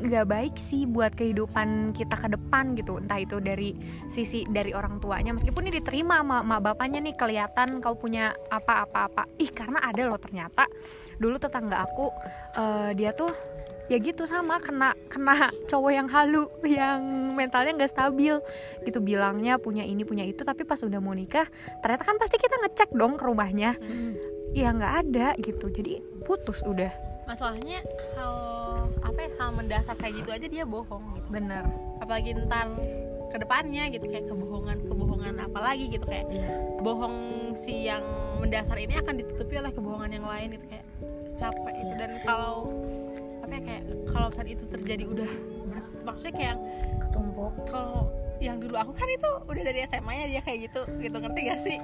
nggak 0.00 0.26
baik 0.26 0.54
sih 0.56 0.88
buat 0.88 1.12
kehidupan 1.12 1.92
kita 1.92 2.16
ke 2.16 2.28
depan 2.32 2.72
gitu. 2.74 2.96
Entah 2.96 3.20
itu 3.20 3.36
dari 3.38 3.76
sisi 4.08 4.48
dari 4.48 4.72
orang 4.72 4.98
tuanya. 4.98 5.36
Meskipun 5.36 5.68
ini 5.68 5.80
diterima 5.80 6.24
sama, 6.24 6.40
sama 6.40 6.56
bapaknya 6.58 7.04
nih 7.04 7.14
kelihatan 7.14 7.84
kau 7.84 7.94
punya 7.94 8.32
apa-apa-apa. 8.48 9.28
Ih 9.36 9.52
karena 9.52 9.84
ada 9.84 10.02
loh 10.08 10.16
ternyata. 10.16 10.64
Dulu 11.20 11.36
tetangga 11.36 11.84
aku 11.84 12.08
eh, 12.56 12.90
dia 12.96 13.12
tuh 13.12 13.30
ya 13.90 13.98
gitu 13.98 14.22
sama 14.22 14.62
kena 14.62 14.94
kena 15.10 15.50
cowok 15.66 15.90
yang 15.90 16.06
halu 16.06 16.46
yang 16.62 17.34
mentalnya 17.36 17.76
nggak 17.76 17.92
stabil 17.92 18.40
gitu. 18.88 18.98
Bilangnya 19.04 19.60
punya 19.60 19.84
ini 19.84 20.08
punya 20.08 20.24
itu 20.24 20.40
tapi 20.46 20.64
pas 20.64 20.80
udah 20.80 20.98
mau 21.02 21.12
nikah 21.12 21.44
ternyata 21.84 22.02
kan 22.08 22.16
pasti 22.16 22.40
kita 22.40 22.56
ngecek 22.64 22.90
dong 22.96 23.20
ke 23.20 23.24
rumahnya. 23.28 23.76
Hmm. 23.76 24.16
ya 24.50 24.74
nggak 24.74 24.94
ada 25.06 25.28
gitu. 25.38 25.70
Jadi 25.70 26.02
putus 26.26 26.58
udah 26.66 27.09
masalahnya 27.30 27.78
hal 28.18 28.34
apa 29.00 29.18
ya 29.22 29.30
hal 29.38 29.48
mendasar 29.54 29.94
kayak 29.94 30.14
gitu 30.18 30.30
aja 30.30 30.46
dia 30.46 30.64
bohong 30.66 31.04
gitu. 31.14 31.26
Bener. 31.30 31.62
Apalagi 32.02 32.34
ntar 32.42 32.66
ke 33.30 33.38
depannya 33.38 33.86
gitu 33.94 34.10
kayak 34.10 34.26
kebohongan 34.26 34.82
kebohongan 34.82 35.34
apalagi 35.38 35.86
gitu 35.86 36.02
kayak 36.02 36.26
Iya. 36.26 36.50
bohong 36.82 37.16
si 37.54 37.86
yang 37.86 38.02
mendasar 38.42 38.74
ini 38.74 38.98
akan 38.98 39.22
ditutupi 39.22 39.54
oleh 39.54 39.70
kebohongan 39.70 40.10
yang 40.10 40.26
lain 40.26 40.58
gitu 40.58 40.66
kayak 40.66 40.86
capek 41.38 41.74
itu 41.78 41.94
dan 41.94 42.10
kalau 42.26 42.66
apa 43.40 43.52
ya 43.54 43.62
kayak 43.62 43.82
kalau 44.10 44.28
saat 44.34 44.48
itu 44.50 44.66
terjadi 44.66 45.04
udah 45.06 45.30
ber- 45.70 45.90
maksudnya 46.02 46.34
kayak 46.34 46.56
Ketumpuk. 47.00 47.54
kalau 47.70 48.10
yang 48.42 48.58
dulu 48.58 48.74
aku 48.74 48.92
kan 48.92 49.06
itu 49.06 49.30
udah 49.46 49.62
dari 49.62 49.78
SMA 49.86 50.12
ya 50.16 50.26
dia 50.26 50.42
kayak 50.42 50.58
gitu. 50.66 50.80
Gitu 50.98 51.14
ngerti 51.14 51.40
gak 51.46 51.60
sih 51.62 51.78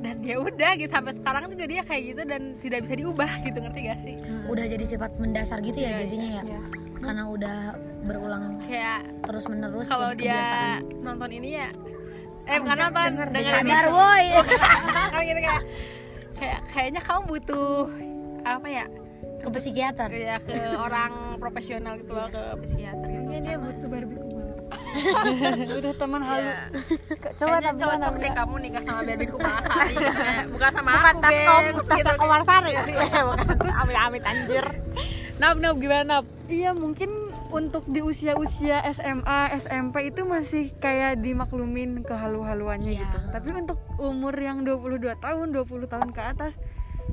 dan 0.00 0.16
ya 0.20 0.36
udah 0.36 0.70
gitu 0.74 0.88
sampai 0.88 1.12
sekarang 1.12 1.48
juga 1.48 1.64
dia 1.64 1.82
kayak 1.82 2.02
gitu 2.06 2.22
dan 2.24 2.42
tidak 2.56 2.78
bisa 2.82 2.94
diubah 2.94 3.30
gitu 3.40 3.58
ngerti 3.58 3.80
gak 3.82 4.00
sih 4.00 4.14
Udah 4.46 4.64
jadi 4.64 4.84
sifat 4.86 5.12
mendasar 5.16 5.60
gitu 5.60 5.76
ya 5.76 5.90
Iya, 5.90 5.98
jadinya 6.02 6.28
ya. 6.30 6.42
iya. 6.46 6.60
Karena 6.98 7.22
udah 7.26 7.58
berulang 8.02 8.44
kayak 8.62 9.00
terus 9.22 9.44
menerus 9.44 9.86
kalau 9.86 10.12
dia 10.12 10.32
kebiasaan. 10.32 10.80
nonton 11.00 11.30
ini 11.30 11.50
ya 11.54 11.68
eh 12.42 12.56
bukan 12.58 12.76
nonton 12.78 13.10
dengerin 13.30 13.62
sadar 13.62 13.86
woi. 13.88 14.24
kan 15.12 15.22
gitu 15.22 15.40
kayak 15.40 15.62
kayak 16.34 16.60
kayaknya 16.68 17.00
kamu 17.00 17.20
butuh 17.28 17.88
apa 18.42 18.68
ya 18.68 18.86
Ke 19.38 19.48
psikiater. 19.50 20.08
ya 20.10 20.36
ke 20.38 20.52
orang 20.74 21.12
profesional 21.36 21.96
gitu 21.96 22.12
loh 22.12 22.28
ke 22.28 22.42
psikiater 22.60 23.06
gitu 23.06 23.24
kayaknya 23.26 23.40
dia 23.42 23.56
butuh 23.56 23.86
Barbie 23.86 24.20
udah 25.80 25.92
teman 25.94 26.20
halu 26.20 26.46
ya. 26.46 26.58
coba 27.34 27.56
Kayaknya 27.56 27.72
teman 27.72 27.80
cocok 27.80 28.14
deh 28.16 28.32
kamu 28.32 28.54
nikah 28.60 28.82
sama 28.82 29.00
Barbie 29.02 29.28
Kumalasari 29.28 29.94
gitu 29.94 30.12
bukan 30.50 30.70
sama 30.72 30.90
bukan 30.90 31.04
aku 31.10 31.22
taskom 31.22 31.60
gengs, 31.62 31.86
tas 31.86 31.98
gitu. 31.98 32.12
komarsari 32.16 32.72
bukan 32.80 33.74
amit 33.76 33.96
amit 33.96 34.22
anjir 34.24 34.66
Nap, 35.40 35.56
nap 35.56 35.80
gimana 35.80 36.20
nap? 36.20 36.24
Iya 36.52 36.76
mungkin 36.76 37.08
untuk 37.48 37.88
di 37.88 38.04
usia-usia 38.04 38.84
SMA, 38.92 39.56
SMP 39.56 40.12
itu 40.12 40.28
masih 40.28 40.68
kayak 40.76 41.24
dimaklumin 41.24 42.04
kehalu-haluannya 42.04 42.92
Iya. 42.92 43.08
gitu. 43.08 43.18
Tapi 43.32 43.48
untuk 43.56 43.80
umur 43.96 44.36
yang 44.36 44.68
22 44.68 45.16
tahun, 45.16 45.56
20 45.56 45.88
tahun 45.88 46.12
ke 46.12 46.20
atas 46.36 46.52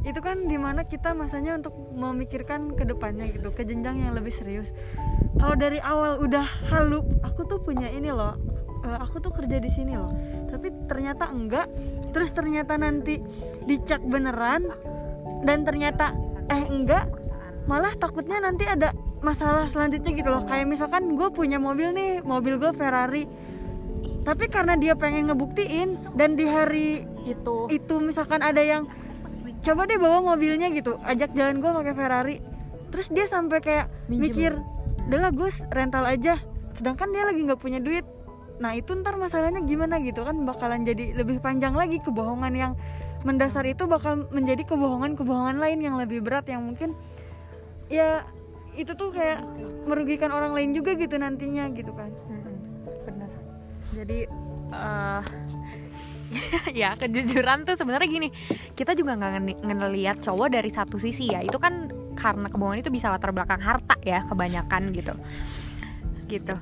itu 0.08 0.24
kan 0.24 0.48
di 0.48 0.56
mana 0.56 0.88
kita 0.88 1.12
masanya 1.12 1.60
untuk 1.60 1.76
memikirkan 1.92 2.72
ke 2.80 2.88
depannya 2.88 3.28
gitu, 3.28 3.52
ke 3.52 3.68
jenjang 3.68 4.08
yang 4.08 4.16
lebih 4.16 4.32
serius. 4.32 4.72
Kalau 5.36 5.60
dari 5.60 5.84
awal 5.84 6.24
udah 6.24 6.48
halu, 6.72 7.04
aku 7.28 7.44
tuh 7.44 7.60
punya 7.60 7.92
ini 7.92 8.08
loh, 8.08 8.40
eh, 8.88 8.98
aku 9.04 9.20
tuh 9.20 9.36
kerja 9.36 9.60
di 9.60 9.68
sini 9.68 10.00
loh. 10.00 10.08
Tapi 10.48 10.72
ternyata 10.88 11.28
enggak, 11.28 11.68
terus 12.16 12.32
ternyata 12.32 12.80
nanti 12.80 13.20
dicek 13.68 14.00
beneran 14.08 14.72
dan 15.44 15.68
ternyata 15.68 16.16
eh 16.48 16.64
enggak. 16.64 17.12
Malah 17.68 17.92
takutnya 18.00 18.40
nanti 18.40 18.64
ada 18.64 18.96
masalah 19.20 19.68
selanjutnya 19.68 20.16
gitu 20.16 20.30
loh. 20.32 20.40
Kayak 20.48 20.72
misalkan 20.72 21.20
gue 21.20 21.28
punya 21.36 21.60
mobil 21.60 21.92
nih 21.92 22.24
mobil 22.24 22.56
gue 22.56 22.72
Ferrari. 22.72 23.28
Tapi 24.24 24.48
karena 24.48 24.80
dia 24.80 24.96
pengen 24.96 25.28
ngebuktiin 25.28 26.16
dan 26.16 26.36
di 26.36 26.48
hari 26.48 27.04
itu. 27.28 27.68
itu 27.68 27.96
misalkan 28.00 28.40
ada 28.40 28.60
yang 28.64 28.88
coba 29.68 29.84
deh 29.84 30.00
bawa 30.00 30.24
mobilnya 30.24 30.72
gitu 30.72 30.96
ajak 31.04 31.36
jalan 31.36 31.60
gue 31.60 31.72
pakai 31.84 31.94
Ferrari. 31.94 32.38
Terus 32.88 33.12
dia 33.12 33.28
sampai 33.28 33.60
kayak 33.60 33.92
Minjem. 34.08 34.24
mikir 34.24 34.52
udahlah 35.12 35.32
gue 35.36 35.50
rental 35.76 36.08
aja. 36.08 36.40
Sedangkan 36.72 37.12
dia 37.12 37.28
lagi 37.28 37.44
nggak 37.44 37.60
punya 37.60 37.84
duit. 37.84 38.08
Nah 38.64 38.80
itu 38.80 38.96
ntar 38.96 39.20
masalahnya 39.20 39.60
gimana 39.68 40.00
gitu 40.00 40.24
kan 40.24 40.48
bakalan 40.48 40.88
jadi 40.88 41.20
lebih 41.20 41.44
panjang 41.44 41.76
lagi 41.76 42.00
kebohongan 42.00 42.54
yang 42.56 42.72
mendasar 43.28 43.68
itu 43.68 43.84
bakal 43.92 44.24
menjadi 44.32 44.64
kebohongan-kebohongan 44.64 45.60
lain 45.60 45.84
yang 45.84 46.00
lebih 46.00 46.24
berat 46.24 46.48
yang 46.48 46.64
mungkin 46.64 46.96
ya 47.92 48.24
itu 48.78 48.94
tuh 48.96 49.12
kayak 49.12 49.44
merugikan 49.84 50.32
orang 50.32 50.56
lain 50.56 50.72
juga 50.72 50.96
gitu 50.96 51.20
nantinya 51.20 51.68
gitu 51.76 51.92
kan. 51.92 52.10
Bener 53.04 53.30
jadi 53.92 54.32
eh 54.72 55.24
ya 56.82 56.96
kejujuran 57.00 57.64
tuh 57.64 57.76
sebenarnya 57.80 58.08
gini 58.08 58.30
kita 58.76 58.94
juga 58.94 59.16
nggak 59.16 59.64
ngeliat 59.64 60.18
cowok 60.20 60.48
dari 60.52 60.70
satu 60.72 61.00
sisi 61.00 61.32
ya 61.32 61.40
itu 61.40 61.56
kan 61.56 61.88
karena 62.18 62.50
kebohongan 62.50 62.82
itu 62.82 62.92
bisa 62.92 63.14
latar 63.14 63.30
belakang 63.30 63.62
harta 63.62 63.96
ya 64.02 64.26
kebanyakan 64.26 64.90
gitu. 64.92 65.14
Gitu. 66.28 66.56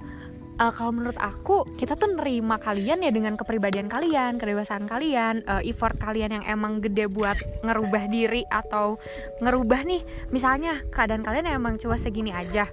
Eh, 0.56 0.72
kalau 0.72 0.96
menurut 0.96 1.20
aku 1.20 1.68
kita 1.76 2.00
tuh 2.00 2.16
nerima 2.16 2.56
kalian 2.56 3.04
ya 3.04 3.12
dengan 3.12 3.36
kepribadian 3.36 3.92
kalian 3.92 4.40
kedewasaan 4.40 4.88
kalian 4.88 5.44
eh, 5.44 5.68
effort 5.68 6.00
kalian 6.00 6.40
yang 6.40 6.46
emang 6.48 6.80
gede 6.80 7.12
buat 7.12 7.36
ngerubah 7.60 8.08
diri 8.08 8.48
atau 8.48 8.96
ngerubah 9.44 9.84
nih 9.84 10.02
misalnya 10.32 10.80
keadaan 10.96 11.28
kalian 11.28 11.52
emang 11.52 11.76
cuma 11.76 12.00
segini 12.00 12.32
aja. 12.32 12.72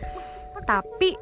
Tapi 0.62 1.18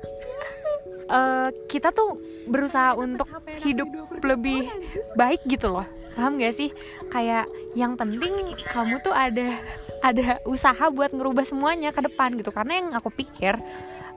eh, 1.10 1.48
kita 1.66 1.90
tuh 1.90 2.16
berusaha 2.46 2.96
untuk 2.96 3.26
hidup 3.60 3.86
lebih 4.22 4.70
baik 5.18 5.42
gitu 5.46 5.70
loh. 5.70 5.86
Paham 6.14 6.42
gak 6.42 6.54
sih? 6.56 6.70
Kayak 7.10 7.46
yang 7.78 7.94
penting 7.94 8.54
kamu 8.70 8.98
tuh 9.02 9.14
ada 9.14 9.56
ada 10.00 10.40
usaha 10.48 10.88
buat 10.88 11.12
ngerubah 11.12 11.44
semuanya 11.44 11.92
ke 11.92 12.00
depan 12.02 12.34
gitu. 12.40 12.50
Karena 12.50 12.80
yang 12.80 12.88
aku 12.96 13.12
pikir 13.12 13.56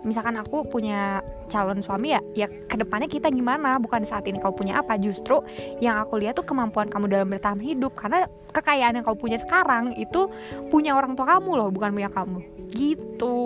misalkan 0.03 0.35
aku 0.35 0.67
punya 0.67 1.23
calon 1.47 1.79
suami 1.79 2.11
ya 2.11 2.19
ya 2.35 2.47
ke 2.51 2.75
depannya 2.75 3.07
kita 3.07 3.31
gimana? 3.31 3.79
Bukan 3.79 4.03
saat 4.03 4.27
ini 4.27 4.39
kau 4.41 4.51
punya 4.51 4.83
apa 4.83 4.99
justru 4.99 5.39
yang 5.79 6.01
aku 6.01 6.19
lihat 6.19 6.35
tuh 6.39 6.47
kemampuan 6.47 6.91
kamu 6.91 7.07
dalam 7.11 7.27
bertahan 7.29 7.61
hidup. 7.61 7.93
Karena 7.95 8.27
kekayaan 8.51 8.99
yang 8.99 9.05
kau 9.05 9.15
punya 9.15 9.37
sekarang 9.39 9.95
itu 9.95 10.27
punya 10.73 10.95
orang 10.97 11.15
tua 11.15 11.39
kamu 11.39 11.51
loh 11.55 11.69
bukan 11.71 11.91
punya 11.93 12.09
kamu. 12.11 12.39
Gitu. 12.73 13.39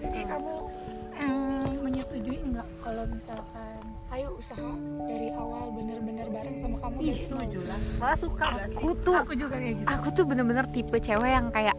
Jadi 0.00 0.20
kamu 0.26 0.54
eh, 1.20 1.70
menyetujui 1.82 2.38
kalau 3.06 3.22
misalkan 3.22 3.78
ayo 4.18 4.28
usaha 4.34 4.70
dari 5.06 5.30
awal 5.30 5.70
bener-bener 5.70 6.26
bareng 6.26 6.58
sama 6.58 6.76
kamu. 6.82 6.98
Nol 7.06 7.46
malah 8.02 8.18
suka 8.18 8.44
gak 8.50 8.66
sih 8.66 8.78
aku 8.82 8.90
tuh 8.98 9.14
aku 9.14 9.32
juga 9.38 9.54
kayak 9.62 9.74
gitu. 9.78 9.86
aku 9.86 10.06
tuh 10.10 10.24
bener-bener 10.26 10.66
tipe 10.74 10.96
cewek 10.98 11.30
yang 11.30 11.46
kayak 11.54 11.78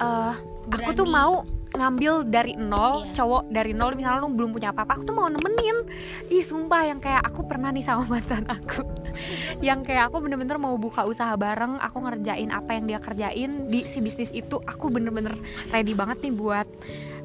eh 0.00 0.34
aku 0.72 0.90
tuh 0.96 1.04
mau 1.04 1.44
ngambil 1.72 2.28
dari 2.28 2.56
nol 2.56 3.04
Iya. 3.04 3.16
cowok 3.16 3.42
dari 3.52 3.72
nol 3.72 3.96
misalnya 3.96 4.20
lu 4.24 4.32
belum 4.32 4.52
punya 4.56 4.72
apa-apa 4.72 4.96
aku 4.96 5.12
tuh 5.12 5.16
mau 5.16 5.28
nemenin. 5.28 5.84
Ih 6.32 6.40
sumpah 6.40 6.88
yang 6.88 7.00
kayak 7.04 7.20
aku 7.20 7.44
pernah 7.44 7.68
nih 7.68 7.84
sama 7.84 8.08
mantan 8.08 8.48
aku. 8.48 8.84
Yang 9.68 9.92
kayak 9.92 10.08
aku 10.08 10.24
bener-bener 10.24 10.56
mau 10.56 10.76
buka 10.80 11.04
usaha 11.04 11.32
bareng 11.36 11.76
aku 11.80 12.00
ngerjain 12.00 12.48
apa 12.48 12.74
yang 12.76 12.84
dia 12.88 12.98
kerjain 13.00 13.68
di 13.68 13.84
si 13.84 14.00
bisnis 14.00 14.32
itu 14.32 14.56
aku 14.64 14.88
bener-bener 14.88 15.36
ready 15.68 15.92
banget 15.92 16.24
nih 16.24 16.32
buat 16.32 16.66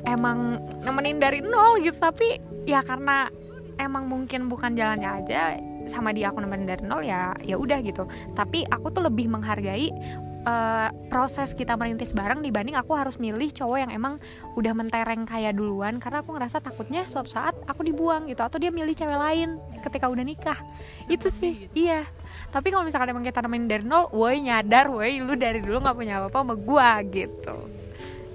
emang 0.06 0.62
nemenin 0.86 1.18
dari 1.18 1.40
nol 1.42 1.82
gitu 1.82 1.98
tapi 1.98 2.38
ya 2.68 2.84
karena 2.84 3.32
emang 3.80 4.10
mungkin 4.10 4.52
bukan 4.52 4.74
jalannya 4.74 5.10
aja 5.24 5.58
sama 5.88 6.12
dia 6.12 6.30
aku 6.30 6.44
nemenin 6.44 6.68
dari 6.68 6.84
nol 6.84 7.02
ya 7.02 7.34
ya 7.42 7.56
udah 7.56 7.80
gitu. 7.82 8.06
Tapi 8.36 8.68
aku 8.68 8.92
tuh 8.92 9.08
lebih 9.08 9.32
menghargai 9.32 9.88
eh, 10.44 10.90
proses 11.08 11.56
kita 11.56 11.80
merintis 11.80 12.12
bareng 12.12 12.44
dibanding 12.44 12.76
aku 12.76 12.92
harus 12.94 13.16
milih 13.16 13.48
cowok 13.56 13.88
yang 13.88 13.92
emang 13.96 14.20
udah 14.60 14.76
mentereng 14.76 15.24
kayak 15.24 15.56
duluan 15.56 15.98
karena 15.98 16.22
aku 16.22 16.36
ngerasa 16.36 16.60
takutnya 16.60 17.08
suatu 17.08 17.32
saat 17.32 17.56
aku 17.72 17.88
dibuang 17.88 18.28
gitu 18.28 18.44
atau 18.44 18.60
dia 18.60 18.70
milih 18.70 18.94
cewek 18.94 19.16
lain 19.16 19.58
ketika 19.80 20.12
udah 20.12 20.24
nikah. 20.28 20.60
Itu 21.08 21.32
sih 21.32 21.72
iya. 21.72 22.04
Tapi 22.52 22.68
kalau 22.70 22.84
misalkan 22.84 23.16
emang 23.16 23.24
kita 23.24 23.40
nemenin 23.40 23.72
dari 23.72 23.84
nol 23.88 24.12
woi 24.12 24.44
nyadar 24.44 24.92
woi 24.92 25.24
lu 25.24 25.40
dari 25.40 25.64
dulu 25.64 25.80
nggak 25.80 25.96
punya 25.96 26.20
apa-apa 26.20 26.38
sama 26.44 26.56
gua 26.60 27.00
gitu 27.08 27.87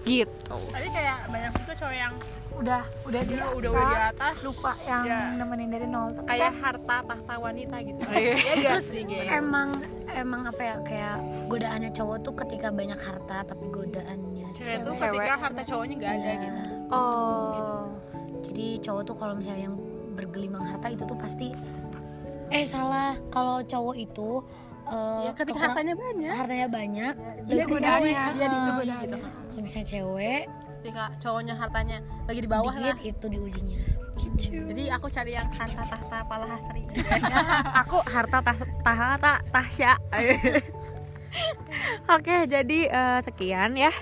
gitu 0.04 0.56
tapi 0.68 0.88
kayak 0.88 1.16
banyak 1.26 1.52
juga 1.56 1.72
cowok 1.76 1.96
yang 1.96 2.14
udah 2.52 2.82
udah 3.02 3.20
di 3.22 3.32
Udah- 3.32 3.52
udah- 3.54 3.72
udah 3.72 3.84
di 3.88 3.96
atas. 4.12 4.34
lupa 4.42 4.72
yang 4.82 5.02
Ya. 5.02 5.20
nemenin 5.32 5.68
dari 5.68 5.86
nol 5.86 6.12
tapi 6.12 6.26
kayak 6.28 6.42
kan 6.44 6.54
harta 6.60 6.96
tahta 7.02 7.34
wanita 7.36 7.76
gitu 7.80 8.00
Iya. 8.12 8.34
Iya 8.34 8.54
gak 8.62 8.80
sih 8.82 9.02
emang 9.24 9.68
emang 10.06 10.42
apa 10.44 10.60
ya 10.62 10.74
kayak 10.80 11.16
godaannya 11.46 11.90
cowok 11.90 12.16
tuh 12.20 12.34
ketika 12.36 12.68
banyak 12.68 12.98
harta 12.98 13.36
tapi 13.46 13.64
godaannya 13.66 14.46
cewek 14.52 14.68
cewek, 14.68 14.84
tuh 14.84 14.94
Cewek. 14.94 15.16
ketika 15.16 15.34
harta 15.38 15.62
cowoknya 15.64 15.94
gak 15.98 16.12
ada 16.14 16.28
Ya. 16.28 16.36
gitu 16.38 16.60
oh 16.90 17.80
jadi 18.42 18.66
cowok 18.80 19.02
tuh 19.02 19.16
kalau 19.16 19.34
misalnya 19.34 19.62
yang 19.64 19.76
bergelimang 20.12 20.60
harta 20.62 20.86
itu 20.88 21.02
tuh 21.02 21.16
pasti 21.16 21.46
eh 22.52 22.64
salah. 22.68 23.16
Kalau 23.32 23.64
cowok 23.64 23.96
itu 23.96 24.30
eh, 24.86 25.20
ya 25.26 25.32
ketika 25.32 25.56
kekurangan- 25.56 25.68
hartanya 25.72 25.94
banyak. 25.96 26.34
hartanya 26.36 26.68
banyak. 26.68 27.14
Dia 27.16 27.52
lebih 27.56 27.64
ke 27.64 27.72
godaannya 27.72 28.22
dia 28.36 28.48
gitu. 29.02 29.16
kalau 29.52 29.62
misalnya 29.62 29.88
cewek 29.88 30.42
ketika 30.82 31.04
cowoknya 31.22 31.54
hartanya 31.54 31.96
lagi 32.26 32.40
di 32.42 32.50
bawah 32.50 32.74
lah. 32.74 32.98
itu 33.06 33.26
diujinya 33.30 33.78
jadi 34.42 34.96
aku 34.96 35.06
cari 35.12 35.36
yang 35.36 35.48
harta 35.52 35.82
tahta 35.88 36.18
pala 36.24 36.46
hasri. 36.48 36.84
Aku 37.84 38.00
harta 38.06 38.38
tahta 38.84 39.32
tasya. 39.50 39.92
Oke 42.16 42.44
jadi 42.44 42.78
eh, 42.88 43.20
sekian 43.24 43.76
ya 43.76 43.92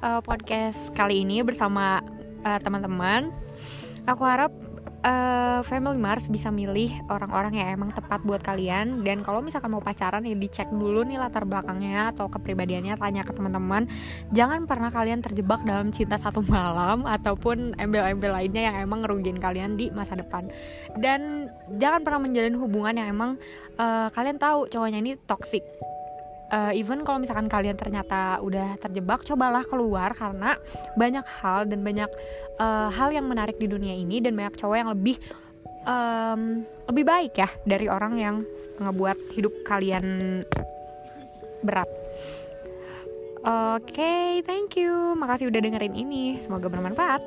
eh, 0.00 0.20
podcast 0.24 0.92
kali 0.96 1.24
ini 1.24 1.44
bersama 1.44 2.00
eh, 2.44 2.58
teman-teman. 2.60 3.32
Aku 4.08 4.24
harap 4.24 4.52
eh, 5.04 5.60
Family 5.64 5.98
Mars 6.00 6.28
bisa 6.28 6.48
milih 6.48 7.04
orang-orang 7.08 7.60
yang 7.60 7.68
emang 7.76 7.90
tepat 7.92 8.24
buat 8.24 8.40
kalian. 8.40 9.04
Dan 9.04 9.20
kalau 9.24 9.44
misalkan 9.44 9.72
mau 9.72 9.82
pacaran 9.84 10.24
ya 10.24 10.36
dicek 10.36 10.68
dulu 10.72 11.04
nih 11.04 11.20
latar 11.20 11.44
belakangnya 11.44 12.12
atau 12.12 12.28
kepribadiannya. 12.28 12.96
Tanya 12.96 13.22
ke 13.24 13.32
teman-teman. 13.32 13.88
Jangan 14.32 14.64
pernah 14.64 14.88
kalian 14.92 15.20
terjebak 15.20 15.64
dalam 15.64 15.92
cinta 15.92 16.16
satu 16.16 16.44
malam 16.52 17.04
ataupun 17.04 17.76
embel-embel 17.76 18.32
lainnya 18.32 18.72
yang 18.72 18.76
emang 18.88 19.04
ngerugiin 19.04 19.40
kalian 19.40 19.76
di 19.76 19.92
masa 19.92 20.16
depan. 20.16 20.48
Dan 20.96 21.52
jangan 21.80 22.04
pernah 22.04 22.20
menjalin 22.24 22.56
hubungan 22.56 22.94
yang 22.96 23.08
emang 23.12 23.30
eh, 23.76 24.08
kalian 24.12 24.36
tahu 24.36 24.68
cowoknya 24.68 24.98
ini 25.00 25.12
toxic 25.24 25.62
Eh, 26.50 26.82
even 26.82 27.06
kalau 27.06 27.22
misalkan 27.22 27.46
kalian 27.46 27.78
ternyata 27.78 28.42
udah 28.42 28.74
terjebak 28.82 29.22
cobalah 29.22 29.62
keluar 29.62 30.10
karena 30.18 30.58
banyak 30.98 31.22
hal 31.22 31.62
dan 31.70 31.86
banyak 31.86 32.10
eh, 32.58 32.88
hal 32.90 33.14
yang 33.14 33.30
menarik 33.30 33.54
di 33.62 33.70
dunia 33.70 33.94
ini 33.94 34.18
dan 34.18 34.34
banyak 34.34 34.58
cowok 34.58 34.76
yang 34.76 34.90
lebih 34.90 35.16
em, 35.86 36.66
lebih 36.90 37.04
baik 37.06 37.32
ya 37.38 37.48
dari 37.62 37.86
orang 37.86 38.14
yang 38.18 38.36
ngebuat 38.82 39.18
hidup 39.36 39.52
kalian 39.62 40.40
berat. 41.62 41.88
Oke, 43.40 44.44
thank 44.44 44.76
you. 44.76 45.16
Makasih 45.16 45.48
udah 45.48 45.60
dengerin 45.64 45.96
ini. 45.96 46.36
Semoga 46.44 46.68
bermanfaat. 46.68 47.22